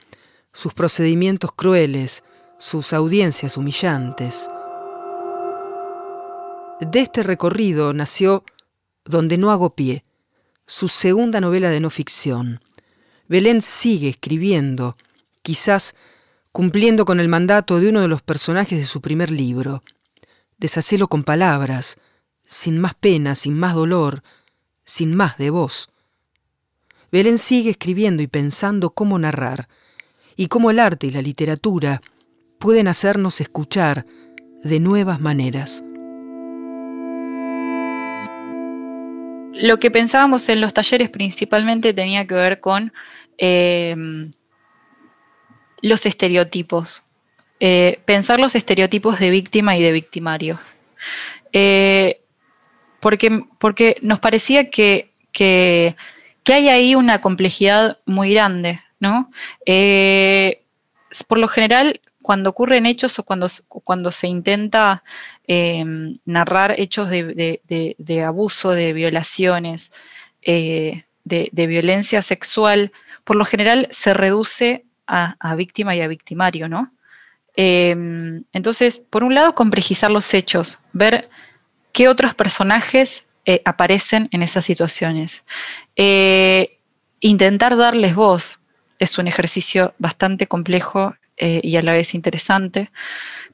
sus 0.52 0.74
procedimientos 0.74 1.52
crueles, 1.52 2.22
sus 2.58 2.92
audiencias 2.92 3.56
humillantes, 3.56 4.48
de 6.80 7.00
este 7.00 7.22
recorrido 7.22 7.92
nació 7.92 8.44
Donde 9.04 9.38
no 9.38 9.50
hago 9.50 9.74
pie, 9.74 10.04
su 10.66 10.88
segunda 10.88 11.40
novela 11.40 11.70
de 11.70 11.80
no 11.80 11.90
ficción. 11.90 12.60
Belén 13.28 13.60
sigue 13.60 14.08
escribiendo, 14.08 14.96
quizás 15.42 15.94
cumpliendo 16.52 17.04
con 17.04 17.20
el 17.20 17.28
mandato 17.28 17.80
de 17.80 17.88
uno 17.88 18.00
de 18.00 18.08
los 18.08 18.22
personajes 18.22 18.78
de 18.78 18.84
su 18.84 19.00
primer 19.00 19.30
libro. 19.30 19.82
Deshacelo 20.58 21.08
con 21.08 21.24
palabras, 21.24 21.96
sin 22.46 22.78
más 22.78 22.94
pena, 22.94 23.34
sin 23.34 23.58
más 23.58 23.74
dolor, 23.74 24.22
sin 24.84 25.14
más 25.14 25.38
de 25.38 25.50
voz. 25.50 25.90
Belén 27.12 27.38
sigue 27.38 27.70
escribiendo 27.70 28.22
y 28.22 28.26
pensando 28.26 28.90
cómo 28.90 29.18
narrar, 29.18 29.68
y 30.36 30.48
cómo 30.48 30.70
el 30.70 30.78
arte 30.78 31.08
y 31.08 31.10
la 31.10 31.22
literatura 31.22 32.00
pueden 32.58 32.88
hacernos 32.88 33.40
escuchar 33.40 34.06
de 34.62 34.80
nuevas 34.80 35.20
maneras. 35.20 35.82
Lo 39.52 39.78
que 39.78 39.90
pensábamos 39.90 40.48
en 40.48 40.60
los 40.60 40.74
talleres 40.74 41.10
principalmente 41.10 41.92
tenía 41.92 42.26
que 42.26 42.34
ver 42.34 42.60
con 42.60 42.92
eh, 43.38 43.94
los 45.82 46.06
estereotipos. 46.06 47.02
Eh, 47.58 48.00
pensar 48.04 48.40
los 48.40 48.54
estereotipos 48.54 49.18
de 49.18 49.30
víctima 49.30 49.76
y 49.76 49.82
de 49.82 49.92
victimario. 49.92 50.58
Eh, 51.52 52.20
porque, 53.00 53.42
porque, 53.58 53.96
nos 54.02 54.18
parecía 54.18 54.70
que, 54.70 55.10
que, 55.32 55.96
hay 56.46 56.68
ahí 56.68 56.94
una 56.94 57.20
complejidad 57.20 57.98
muy 58.06 58.32
grande, 58.32 58.80
¿no? 58.98 59.30
por 61.28 61.38
lo 61.38 61.48
general, 61.48 62.00
cuando 62.22 62.50
ocurren 62.50 62.86
hechos 62.86 63.18
o 63.18 63.24
cuando, 63.24 63.46
cuando 63.68 64.12
se 64.12 64.26
intenta 64.28 65.02
em, 65.46 66.14
narrar 66.24 66.78
hechos 66.78 67.08
de, 67.10 68.24
abuso, 68.26 68.70
de 68.70 68.92
violaciones, 68.92 69.92
eh, 70.42 71.04
de, 71.24 71.66
violencia 71.66 72.22
sexual, 72.22 72.92
por 73.24 73.36
lo 73.36 73.44
general 73.44 73.88
se 73.90 74.14
reduce 74.14 74.84
a, 75.06 75.54
víctima 75.56 75.96
y 75.96 76.02
a 76.02 76.08
victimario, 76.08 76.68
¿no? 76.68 76.92
Em, 77.56 78.44
entonces, 78.52 79.00
por 79.00 79.24
un 79.24 79.34
lado, 79.34 79.54
complejizar 79.54 80.10
los 80.10 80.32
hechos, 80.34 80.78
ver 80.92 81.28
qué 81.92 82.08
otros 82.08 82.34
personajes 82.34 83.26
eh, 83.44 83.60
aparecen 83.64 84.28
en 84.30 84.42
esas 84.42 84.64
situaciones. 84.64 85.42
Eh, 85.96 86.78
intentar 87.18 87.76
darles 87.76 88.14
voz 88.14 88.60
es 89.00 89.18
un 89.18 89.26
ejercicio 89.26 89.94
bastante 89.98 90.46
complejo 90.46 91.16
eh, 91.40 91.60
y 91.64 91.76
a 91.76 91.82
la 91.82 91.92
vez 91.92 92.14
interesante, 92.14 92.90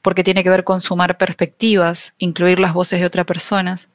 porque 0.03 0.23
tiene 0.23 0.43
que 0.43 0.51
ver 0.51 0.63
con 0.63 0.79
sumar 0.79 1.17
perspectivas, 1.17 2.13
incluir 2.19 2.59
las 2.59 2.73
voces 2.73 2.99
de 2.99 3.07
otras 3.07 3.25
personas. 3.25 3.87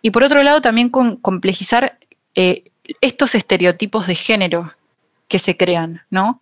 Y 0.00 0.10
por 0.10 0.22
otro 0.22 0.42
lado, 0.42 0.62
también 0.62 0.88
con 0.88 1.16
complejizar 1.16 1.98
estos 2.34 3.34
estereotipos 3.34 4.06
de 4.06 4.14
género 4.14 4.72
que 5.28 5.38
se 5.38 5.56
crean, 5.56 6.02
¿no? 6.10 6.40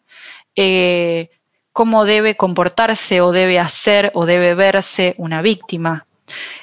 cómo 1.73 2.05
debe 2.05 2.37
comportarse 2.37 3.21
o 3.21 3.33
debe 3.33 3.59
hacer 3.59 4.11
o 4.14 4.27
debe 4.27 4.55
verse 4.55 5.14
una 5.18 5.42
víctima, 5.42 6.05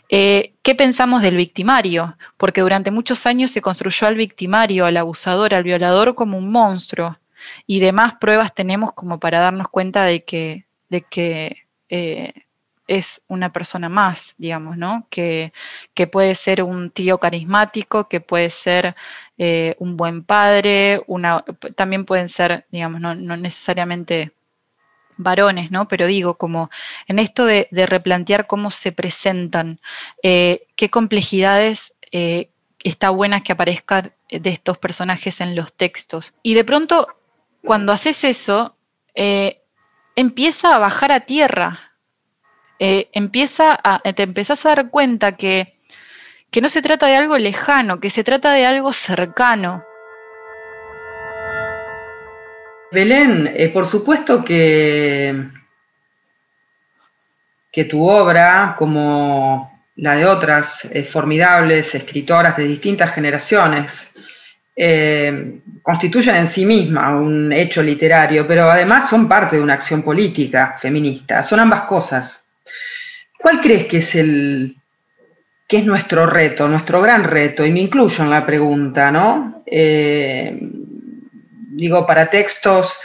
eh, 0.10 0.54
¿Qué 0.62 0.76
pensamos 0.76 1.22
del 1.22 1.38
victimario? 1.38 2.18
Porque 2.38 2.62
durante 2.62 2.92
muchos 2.92 3.26
años 3.26 3.52
se 3.52 3.62
construyó 3.62 4.08
al 4.08 4.16
victimario, 4.16 4.86
al 4.86 4.98
abusador, 4.98 5.54
al 5.54 5.64
violador 5.64 6.16
como 6.16 6.38
un 6.38 6.52
monstruo. 6.52 7.18
Y 7.66 7.80
demás 7.80 8.16
pruebas 8.16 8.54
tenemos 8.54 8.94
como 8.94 9.20
para 9.20 9.40
darnos 9.40 9.68
cuenta 9.70 10.04
de 10.04 10.24
que, 10.24 10.66
de 10.90 11.02
que 11.02 11.66
eh, 11.90 12.34
es 12.88 13.24
una 13.28 13.52
persona 13.52 13.90
más, 13.90 14.36
digamos, 14.38 14.78
¿no? 14.78 15.08
Que, 15.10 15.52
puede 16.12 16.36
ser 16.36 16.62
un 16.62 16.92
tío 16.92 17.18
carismático, 17.18 18.08
que 18.08 18.22
puede 18.22 18.52
ser 18.52 18.96
eh, 19.40 19.76
un 19.80 19.98
buen 19.98 20.24
padre, 20.24 21.02
una, 21.08 21.44
también 21.76 22.06
pueden 22.06 22.30
ser, 22.30 22.66
digamos, 22.72 23.02
no, 23.02 23.16
no 23.16 23.38
necesariamente 23.38 24.34
varones, 25.18 25.72
¿no? 25.72 25.88
Pero 25.88 26.06
digo, 26.06 26.38
como 26.38 26.70
en 27.08 27.18
esto 27.18 27.46
de, 27.46 27.68
replantear 27.72 28.46
cómo 28.46 28.70
se 28.70 28.92
presentan, 28.92 29.80
eh, 30.22 30.68
qué 30.76 30.90
complejidades 30.90 31.94
está 32.84 33.10
buena 33.10 33.42
que 33.42 33.52
aparezcan 33.52 34.14
de 34.30 34.50
estos 34.50 34.78
personajes 34.78 35.42
en 35.42 35.56
los 35.56 35.74
textos. 35.74 36.36
Y 36.44 36.54
de 36.54 36.64
pronto, 36.64 37.08
cuando 37.65 37.91
haces 37.91 38.23
eso, 38.23 38.78
eh, 39.13 39.62
empieza 40.15 40.75
a 40.75 40.80
bajar 40.80 41.12
a 41.12 41.21
tierra, 41.21 41.91
empieza 42.80 43.78
a, 43.84 43.99
te 43.99 44.23
empezás 44.23 44.65
a 44.65 44.75
dar 44.75 44.89
cuenta 44.89 45.38
que, 45.38 45.80
que 46.51 46.62
no 46.62 46.69
se 46.69 46.82
trata 46.82 47.08
de 47.08 47.15
algo 47.15 47.38
lejano, 47.38 47.99
que 47.99 48.10
se 48.10 48.23
trata 48.23 48.54
de 48.54 48.65
algo 48.65 48.93
cercano. 48.93 49.84
Belén, 52.91 53.51
eh, 53.54 53.69
por 53.69 53.86
supuesto 53.86 54.43
que, 54.45 55.49
que 57.71 57.84
tu 57.84 58.08
obra, 58.08 58.75
como 58.78 59.84
la 59.97 60.15
de 60.15 60.25
otras 60.25 60.86
eh, 60.86 61.04
formidables 61.04 61.93
escritoras 61.93 62.56
de 62.56 62.67
distintas 62.67 63.13
generaciones, 63.13 64.14
eh, 64.76 65.60
constituyen 65.82 66.36
en 66.36 66.48
sí 66.48 66.66
misma 66.66 67.16
un 67.16 67.54
hecho 67.54 67.82
literario, 67.82 68.46
pero 68.46 68.70
además 68.70 69.10
son 69.10 69.28
parte 69.28 69.56
de 69.56 69.62
una 69.62 69.76
acción 69.76 70.02
política 70.02 70.76
feminista. 70.80 71.44
Son 71.44 71.60
ambas 71.60 71.82
cosas. 71.84 72.44
¿Cuál 73.40 73.62
crees 73.62 73.86
que 73.86 73.98
es 73.98 74.16
el 74.16 74.76
que 75.68 75.78
es 75.78 75.86
nuestro 75.86 76.26
reto, 76.26 76.68
nuestro 76.68 77.02
gran 77.02 77.24
reto? 77.24 77.66
Y 77.66 77.72
me 77.72 77.80
incluyo 77.80 78.24
en 78.24 78.30
la 78.30 78.46
pregunta, 78.46 79.12
¿no? 79.12 79.64
digo, 81.76 82.06
para 82.06 82.30
textos 82.30 83.00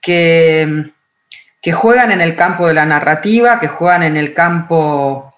que, 0.00 0.90
que, 1.60 1.72
juegan 1.72 2.12
en 2.12 2.20
el 2.20 2.36
campo 2.36 2.68
de 2.68 2.74
la 2.74 2.84
narrativa, 2.84 3.58
que 3.58 3.68
juegan 3.68 4.02
en 4.02 4.16
el 4.16 4.34
campo 4.34 5.31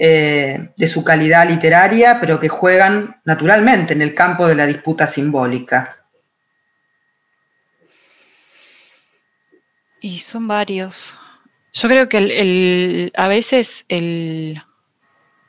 eh, 0.00 0.70
de 0.76 0.86
su 0.86 1.02
calidad 1.02 1.48
literaria, 1.48 2.20
pero 2.20 2.38
que 2.38 2.48
juegan 2.48 3.20
naturalmente 3.24 3.94
en 3.94 4.00
el 4.00 4.14
campo 4.14 4.46
de 4.46 4.54
la 4.54 4.64
disputa 4.64 5.08
simbólica. 5.08 5.96
Y 10.00 10.20
son 10.20 10.46
varios. 10.46 11.18
Yo 11.72 11.88
creo 11.88 12.08
que 12.08 13.10
a 13.16 13.26
veces 13.26 13.84
el, 13.88 14.62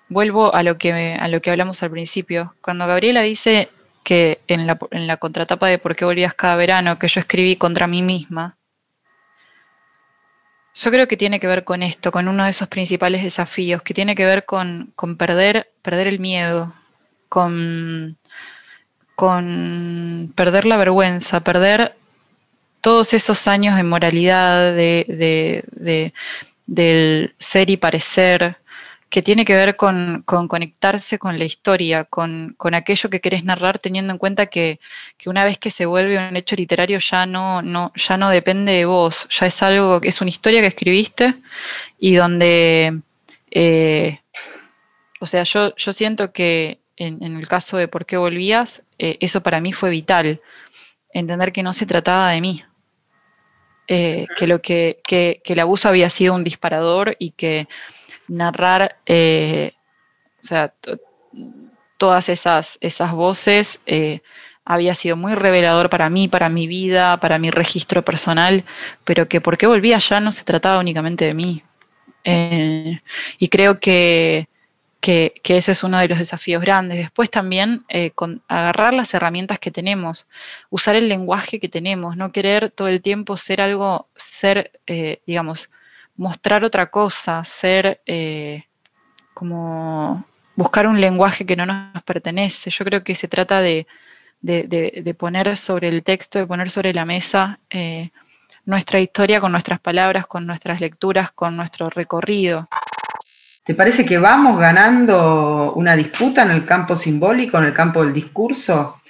vuelvo 0.08 0.56
a 0.56 0.64
lo, 0.64 0.80
que, 0.80 1.14
a 1.14 1.28
lo 1.28 1.42
que 1.42 1.52
hablamos 1.52 1.84
al 1.84 1.92
principio. 1.92 2.56
Cuando 2.62 2.88
Gabriela 2.88 3.22
dice 3.22 3.70
que 4.04 4.40
en 4.48 4.66
la, 4.66 4.80
en 4.90 5.06
la 5.06 5.18
contratapa 5.18 5.68
de 5.68 5.78
¿Por 5.78 5.96
qué 5.96 6.06
volvías 6.06 6.34
cada 6.34 6.56
verano? 6.56 6.98
que 6.98 7.08
yo 7.08 7.20
escribí 7.20 7.56
contra 7.56 7.86
mí 7.86 8.02
misma, 8.02 8.58
yo 10.74 10.92
creo 10.92 11.08
que 11.08 11.18
tiene 11.18 11.40
que 11.40 11.48
ver 11.48 11.64
con 11.64 11.84
esto, 11.84 12.12
con 12.12 12.28
uno 12.28 12.44
de 12.44 12.52
esos 12.52 12.68
principales 12.68 13.24
desafíos, 13.24 13.82
que 13.82 13.94
tiene 13.94 14.16
que 14.16 14.26
ver 14.26 14.46
con, 14.46 14.94
perder, 15.18 15.72
perder 15.82 16.08
el 16.08 16.20
miedo, 16.20 16.74
con, 17.28 18.18
con 19.16 20.32
perder 20.36 20.66
la 20.66 20.78
vergüenza, 20.78 21.42
perder 21.42 21.96
todos 22.82 23.14
esos 23.14 23.48
años 23.48 23.76
de 23.76 23.84
moralidad, 23.84 24.74
de, 24.74 25.64
de, 25.72 26.14
del 26.66 27.36
ser 27.40 27.70
y 27.70 27.78
parecer, 27.78 28.58
que 29.10 29.24
tiene 29.24 29.44
que 29.44 29.56
ver 29.56 29.76
con, 29.76 30.24
conectarse 30.26 31.18
con 31.18 31.40
la 31.40 31.46
historia, 31.46 32.04
con, 32.04 32.56
aquello 32.74 33.10
que 33.10 33.20
querés 33.20 33.44
narrar, 33.44 33.80
teniendo 33.80 34.14
en 34.14 34.20
cuenta 34.20 34.46
que, 34.46 34.80
una 35.26 35.44
vez 35.44 35.58
que 35.58 35.72
se 35.72 35.88
vuelve 35.88 36.18
un 36.18 36.36
hecho 36.36 36.56
literario 36.56 37.00
ya 37.00 37.26
no, 37.26 37.62
no, 37.64 37.92
ya 37.96 38.18
no 38.18 38.30
depende 38.30 38.74
de 38.74 38.86
vos, 38.86 39.28
ya 39.30 39.48
es 39.48 39.64
algo 39.64 40.00
que 40.00 40.10
es 40.10 40.22
una 40.22 40.30
historia 40.30 40.62
que 40.62 40.68
escribiste 40.68 41.34
y 42.00 42.16
donde, 42.16 43.02
eh, 43.50 44.20
o 45.20 45.26
sea, 45.26 45.44
yo, 45.44 45.76
yo 45.76 45.92
siento 45.92 46.32
que 46.32 46.80
en, 46.96 47.24
el 47.24 47.48
caso 47.48 47.78
de 47.78 47.88
por 47.88 48.06
qué 48.06 48.18
volvías, 48.18 48.84
eh, 49.00 49.18
eso 49.22 49.42
para 49.42 49.60
mí 49.60 49.74
fue 49.74 49.90
vital, 49.90 50.40
entender 51.14 51.52
que 51.52 51.64
no 51.64 51.74
se 51.74 51.88
trataba 51.88 52.30
de 52.30 52.42
mí. 52.42 52.64
Eh, 53.92 54.28
que, 54.38 54.46
lo 54.46 54.62
que, 54.62 55.00
que 55.04 55.42
el 55.44 55.60
abuso 55.60 55.90
había 55.90 56.12
sido 56.12 56.36
un 56.36 56.44
disparador 56.44 57.16
y 57.18 57.32
que 57.32 57.68
narrar, 58.30 58.98
eh, 59.06 59.74
o 60.42 60.44
sea, 60.44 60.74
todas 61.98 62.30
esas, 62.30 62.78
esas 62.80 63.12
voces 63.12 63.82
eh, 63.86 64.22
había 64.64 64.96
sido 64.96 65.18
muy 65.18 65.36
revelador 65.36 65.90
para 65.90 66.10
mí, 66.10 66.28
para 66.28 66.48
mi 66.48 66.68
vida, 66.68 67.20
para 67.20 67.40
mi 67.40 67.52
registro 67.52 68.04
personal, 68.04 68.64
pero 69.04 69.28
que 69.28 69.42
por 69.42 69.58
qué 69.58 69.68
volví 69.68 69.94
allá 69.94 70.20
no 70.20 70.32
se 70.32 70.46
trataba 70.46 70.80
únicamente 70.80 71.26
de 71.26 71.34
mí. 71.34 71.64
Eh, 72.24 73.02
y 73.40 73.48
creo 73.50 73.80
que, 73.80 74.48
que, 75.02 75.34
ese 75.44 75.72
es 75.72 75.84
uno 75.84 75.98
de 75.98 76.08
los 76.08 76.20
desafíos 76.20 76.62
grandes. 76.62 77.00
Después 77.00 77.32
también 77.32 77.84
con 78.14 78.44
agarrar 78.48 78.94
las 78.94 79.14
herramientas 79.14 79.58
que 79.60 79.72
tenemos, 79.72 80.28
usar 80.70 80.96
el 80.96 81.10
lenguaje 81.10 81.60
que 81.60 81.70
tenemos, 81.70 82.16
no 82.16 82.32
querer 82.32 82.70
todo 82.70 82.88
el 82.88 83.02
tiempo 83.02 83.38
ser 83.38 83.62
algo, 83.62 84.08
ser, 84.16 84.72
digamos, 85.26 85.70
mostrar 86.20 86.66
otra 86.66 86.88
cosa, 86.88 87.46
ser 87.46 88.02
eh, 88.06 88.66
como 89.34 90.26
buscar 90.54 90.86
un 90.86 91.00
lenguaje 91.00 91.46
que 91.46 91.56
no 91.56 91.66
nos 91.66 92.04
pertenece. 92.04 92.70
Yo 92.70 92.84
creo 92.84 93.06
que 93.06 93.16
se 93.16 93.30
trata 93.30 93.62
de, 93.62 93.88
poner 95.18 95.56
sobre 95.56 95.88
el 95.88 96.04
texto, 96.04 96.38
de 96.38 96.46
poner 96.46 96.70
sobre 96.72 96.94
la 96.94 97.06
mesa 97.06 97.60
eh, 97.70 98.10
nuestra 98.66 99.00
historia 99.00 99.40
con 99.40 99.54
nuestras 99.54 99.80
palabras, 99.80 100.28
con 100.28 100.46
nuestras 100.46 100.82
lecturas, 100.82 101.32
con 101.32 101.56
nuestro 101.56 101.90
recorrido. 101.90 102.68
¿Te 103.64 103.74
parece 103.74 104.06
que 104.06 104.18
vamos 104.18 104.60
ganando 104.60 105.72
una 105.74 105.96
disputa 105.96 106.44
en 106.44 106.52
el 106.52 106.66
campo 106.66 106.98
simbólico, 106.98 107.60
en 107.60 107.64
el 107.64 107.74
campo 107.74 108.04
del 108.04 108.12
discurso? 108.12 109.02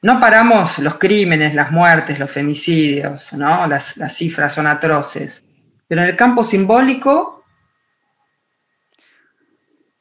No 0.00 0.18
paramos 0.18 0.78
los 0.78 0.94
crímenes, 0.94 1.54
las 1.54 1.70
muertes, 1.70 2.18
los 2.18 2.30
femicidios, 2.30 3.34
¿no? 3.34 3.66
Las 3.66 3.98
cifras 4.08 4.54
son 4.54 4.66
atroces. 4.66 5.44
Pero 5.88 6.02
en 6.02 6.08
el 6.08 6.16
campo 6.16 6.44
simbólico... 6.44 7.34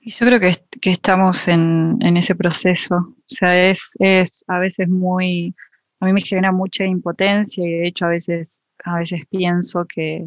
Yo 0.01 0.25
creo 0.25 0.39
que, 0.39 0.89
estamos 0.89 1.47
en, 1.49 1.99
ese 2.01 2.35
proceso. 2.35 2.95
O 2.95 3.15
sea, 3.25 3.69
es, 3.69 3.91
es 3.99 4.45
a 4.47 4.59
veces 4.59 4.87
muy... 4.87 5.53
A 5.99 6.05
mí 6.05 6.13
me 6.13 6.21
genera 6.21 6.51
mucha 6.51 6.85
impotencia 6.85 7.65
y 7.65 7.71
de 7.71 7.87
hecho 7.87 8.05
a 8.05 8.09
veces, 8.09 8.63
a 8.83 8.99
veces 8.99 9.23
pienso 9.29 9.85
que, 9.85 10.25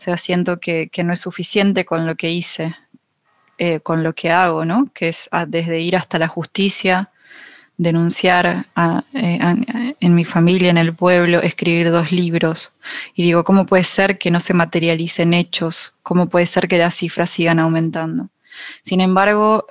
o 0.00 0.02
sea, 0.02 0.16
siento 0.16 0.58
que, 0.58 0.90
no 1.04 1.12
es 1.12 1.20
suficiente 1.20 1.84
con 1.84 2.06
lo 2.06 2.16
que 2.16 2.30
hice, 2.30 2.74
eh, 3.58 3.80
con 3.80 4.02
lo 4.02 4.14
que 4.14 4.30
hago, 4.30 4.64
¿no? 4.64 4.90
Que 4.94 5.10
es 5.10 5.28
desde 5.48 5.80
ir 5.80 5.96
hasta 5.96 6.18
la 6.18 6.28
justicia, 6.28 7.10
denunciar 7.80 8.66
eh, 9.14 9.38
en 10.00 10.14
mi 10.14 10.26
familia, 10.26 10.68
en 10.68 10.76
el 10.76 10.94
pueblo, 10.94 11.40
escribir 11.40 11.90
dos 11.90 12.12
libros. 12.12 12.72
Y 13.14 13.22
digo, 13.22 13.42
¿cómo 13.42 13.64
puede 13.64 13.84
ser 13.84 14.18
que 14.18 14.30
no 14.30 14.38
se 14.40 14.52
materialicen 14.52 15.32
hechos? 15.32 15.94
¿Cómo 16.02 16.28
puede 16.28 16.44
ser 16.44 16.68
que 16.68 16.76
las 16.76 16.94
cifras 16.94 17.30
sigan 17.30 17.58
aumentando? 17.58 18.28
Sin 18.82 19.00
embargo, 19.00 19.66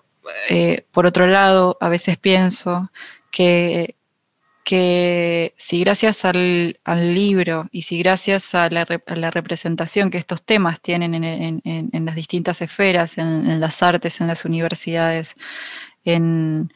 eh, 0.50 0.86
por 0.92 1.06
otro 1.06 1.28
lado, 1.28 1.78
a 1.80 1.88
veces 1.88 2.18
pienso 2.18 2.90
que, 3.30 3.94
que 4.64 5.54
si 5.58 5.82
gracias 5.82 6.26
al, 6.26 6.80
libro 7.14 7.68
y 7.72 7.84
si 7.84 8.00
gracias 8.00 8.56
a 8.56 8.72
la, 8.72 8.86
representación 8.86 10.10
que 10.10 10.18
estos 10.18 10.44
temas 10.44 10.82
tienen 10.82 11.14
en, 11.14 12.06
las 12.06 12.16
distintas 12.16 12.64
esferas, 12.64 13.20
en, 13.20 13.60
las 13.60 13.84
artes, 13.84 14.20
en 14.20 14.26
las 14.26 14.46
universidades, 14.46 15.36
en, 16.06 16.72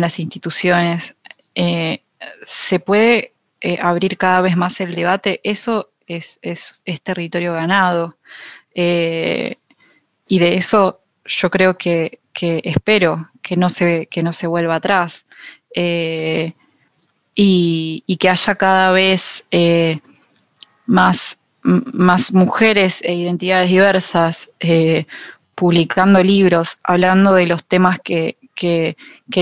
las 0.00 0.18
instituciones, 0.18 1.14
eh, 1.54 2.02
se 2.44 2.80
puede 2.80 3.34
eh, 3.60 3.78
abrir 3.80 4.16
cada 4.16 4.40
vez 4.40 4.56
más 4.56 4.80
el 4.80 4.94
debate, 4.94 5.40
eso 5.44 5.90
es, 6.06 6.38
territorio 7.02 7.52
ganado. 7.54 8.16
y 8.74 10.38
de 10.38 10.56
eso 10.56 11.02
yo 11.24 11.50
creo 11.50 11.76
que, 11.76 12.20
espero 12.34 13.30
que 13.42 13.56
no 13.56 13.70
se, 13.70 14.06
que 14.06 14.22
no 14.22 14.32
se 14.32 14.46
vuelva 14.46 14.76
atrás 14.76 15.24
eh, 15.74 16.54
y, 17.34 18.16
que 18.18 18.28
haya 18.28 18.54
cada 18.54 18.92
vez 18.92 19.44
eh, 19.50 20.00
más, 20.86 21.38
más 21.62 22.32
mujeres 22.32 23.00
e 23.02 23.14
identidades 23.14 23.68
diversas 23.68 24.50
eh, 24.60 25.06
publicando 25.54 26.22
libros, 26.22 26.78
hablando 26.82 27.34
de 27.34 27.46
los 27.46 27.64
temas 27.64 28.00
que, 28.00 28.36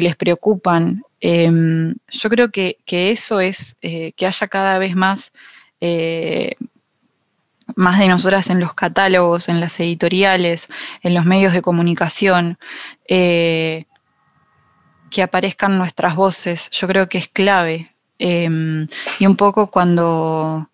les 0.00 0.16
preocupan. 0.16 1.02
Em, 1.20 1.94
yo 2.08 2.30
creo 2.30 2.50
que, 2.50 2.78
que 2.86 3.10
eso 3.10 3.40
es 3.40 3.76
que 3.80 4.26
haya 4.26 4.48
cada 4.48 4.78
vez 4.78 4.94
más 4.96 5.32
más 7.76 7.98
de 7.98 8.08
nosotras 8.08 8.50
en 8.50 8.60
los 8.60 8.74
catálogos, 8.74 9.48
en 9.48 9.60
las 9.60 9.78
editoriales, 9.80 10.68
en 11.02 11.14
los 11.14 11.24
medios 11.24 11.52
de 11.52 11.62
comunicación, 11.62 12.58
eh, 13.08 13.84
que 15.10 15.22
aparezcan 15.22 15.78
nuestras 15.78 16.14
voces, 16.14 16.70
yo 16.70 16.86
creo 16.86 17.08
que 17.08 17.18
es 17.18 17.28
clave. 17.28 17.94
Em, 18.18 18.86
y 19.18 19.26
un 19.26 19.36
poco 19.36 19.70
cuando 19.70 20.68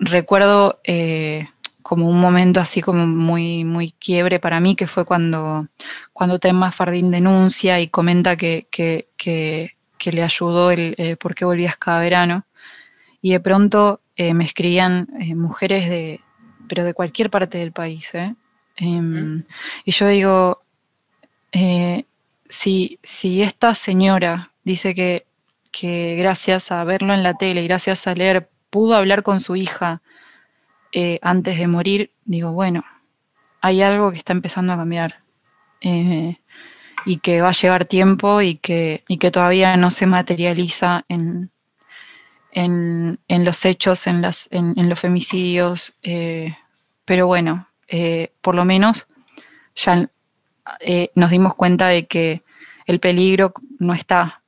recuerdo 0.00 0.80
eh, 0.84 1.48
como 1.82 2.08
un 2.08 2.20
momento 2.20 2.60
así 2.60 2.80
como 2.82 3.06
muy, 3.06 3.64
muy 3.64 3.92
quiebre 3.92 4.38
para 4.40 4.60
mí, 4.60 4.76
que 4.76 4.86
fue 4.86 5.04
cuando, 5.04 5.68
cuando 6.12 6.38
Tema 6.38 6.72
Fardín 6.72 7.10
denuncia 7.10 7.80
y 7.80 7.88
comenta 7.88 8.36
que, 8.36 8.66
le 10.04 10.22
ayudó 10.22 10.70
el 10.70 10.94
eh, 10.98 11.16
por 11.16 11.34
qué 11.34 11.44
volvías 11.44 11.76
cada 11.76 12.00
verano. 12.00 12.44
Y 13.22 13.32
de 13.32 13.40
pronto 13.40 14.00
eh, 14.16 14.34
me 14.34 14.44
escribían 14.44 15.08
eh, 15.20 15.34
mujeres 15.34 15.88
de, 15.88 16.20
pero 16.68 16.84
de 16.84 16.94
cualquier 16.94 17.30
parte 17.30 17.58
del 17.58 17.72
país. 17.72 18.14
¿eh? 18.14 18.34
Em, 18.76 19.44
y 19.84 19.90
yo 19.92 20.08
digo, 20.08 20.62
si, 22.48 22.98
si, 23.02 23.42
esta 23.42 23.74
señora 23.74 24.52
dice 24.64 24.94
que, 24.94 25.26
que, 25.70 26.16
gracias 26.16 26.70
a 26.70 26.82
verlo 26.84 27.12
en 27.12 27.22
la 27.22 27.34
tele 27.34 27.62
y 27.62 27.68
gracias 27.68 28.06
a 28.06 28.14
leer 28.14 28.48
pudo 28.70 28.94
hablar 28.94 29.22
con 29.22 29.40
su 29.40 29.56
hija 29.56 30.00
antes 31.22 31.58
de 31.58 31.66
morir, 31.66 32.10
digo, 32.24 32.52
bueno, 32.52 32.84
hay 33.60 33.82
algo 33.82 34.10
que 34.10 34.18
está 34.18 34.32
empezando 34.32 34.72
a 34.72 34.76
cambiar. 34.76 35.20
y 37.06 37.16
que 37.16 37.40
va 37.40 37.48
a 37.48 37.52
llevar 37.52 37.86
tiempo 37.86 38.42
y 38.42 38.56
que, 38.56 39.04
y 39.08 39.18
que 39.18 39.30
todavía 39.30 39.76
no 39.76 39.90
se 39.90 40.06
materializa 40.06 41.04
en, 41.08 41.50
en, 42.52 43.44
los 43.44 43.64
hechos, 43.64 44.06
en, 44.06 44.22
las, 44.22 44.48
en, 44.50 44.88
los 44.88 44.98
femicidios, 44.98 45.94
eh, 46.02 46.56
pero 47.04 47.26
bueno, 47.26 47.68
eh, 47.88 48.32
por 48.40 48.54
lo 48.54 48.64
menos 48.64 49.06
ya 49.74 50.08
eh, 50.80 51.10
nos 51.14 51.30
dimos 51.30 51.54
cuenta 51.54 51.88
de 51.88 52.06
que 52.06 52.42
el 52.86 53.00
peligro 53.00 53.52
no 53.78 53.94
está 53.94 54.42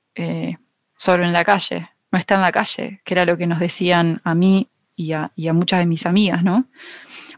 solo 0.97 1.25
en 1.25 1.33
la 1.33 1.45
calle, 1.45 1.89
no 2.11 2.19
está 2.19 2.35
en 2.35 2.43
la 2.43 2.53
calle, 2.53 3.01
que 3.05 3.15
era 3.15 3.25
lo 3.25 3.37
que 3.37 3.47
nos 3.47 3.59
decían 3.59 4.21
a 4.25 4.35
mí 4.35 4.69
y 4.97 5.13
a, 5.13 5.33
y 5.37 5.49
a 5.49 5.53
muchas 5.53 5.81
de 5.81 5.87
mis 5.87 6.07
amigas, 6.07 6.43
¿no? 6.43 6.67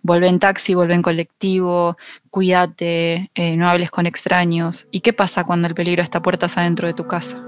Vuelve 0.02 0.28
en 0.28 0.38
taxi, 0.38 0.74
vuelve 0.74 0.94
en 0.94 1.02
colectivo, 1.02 1.96
cuídate, 2.30 3.30
no 3.56 3.68
hables 3.68 3.90
con 3.90 4.06
extraños. 4.06 4.86
¿Y 4.90 5.00
qué 5.00 5.14
pasa 5.14 5.44
cuando 5.44 5.66
el 5.66 5.74
peligro 5.74 6.02
está 6.02 6.20
puertas 6.20 6.58
adentro 6.58 6.86
de 6.86 6.94
tu 6.94 7.06
casa? 7.06 7.42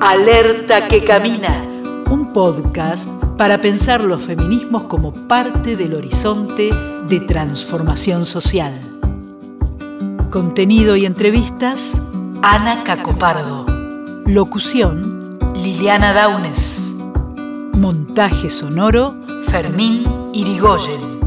Alerta 0.00 0.88
que 0.88 1.04
camina. 1.04 1.62
Un 2.10 2.32
podcast 2.32 3.06
para 3.36 3.60
pensar 3.60 4.02
los 4.02 4.22
feminismos 4.22 4.84
como 4.84 5.12
parte 5.28 5.76
del 5.76 5.94
horizonte 5.94 6.70
de 7.08 7.20
transformación 7.20 8.26
social. 8.26 8.89
Contenido 10.30 10.94
y 10.94 11.06
entrevistas, 11.06 12.00
Ana 12.40 12.84
Cacopardo. 12.84 13.66
Locución, 14.26 15.40
Liliana 15.56 16.12
Daunes. 16.12 16.94
Montaje 17.72 18.48
sonoro, 18.48 19.16
Fermín 19.48 20.06
Irigoyen. 20.32 21.18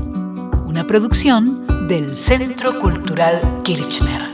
Una 0.66 0.88
producción 0.88 1.88
del 1.90 2.16
Centro 2.16 2.80
Cultural 2.80 3.42
Kirchner. 3.64 4.33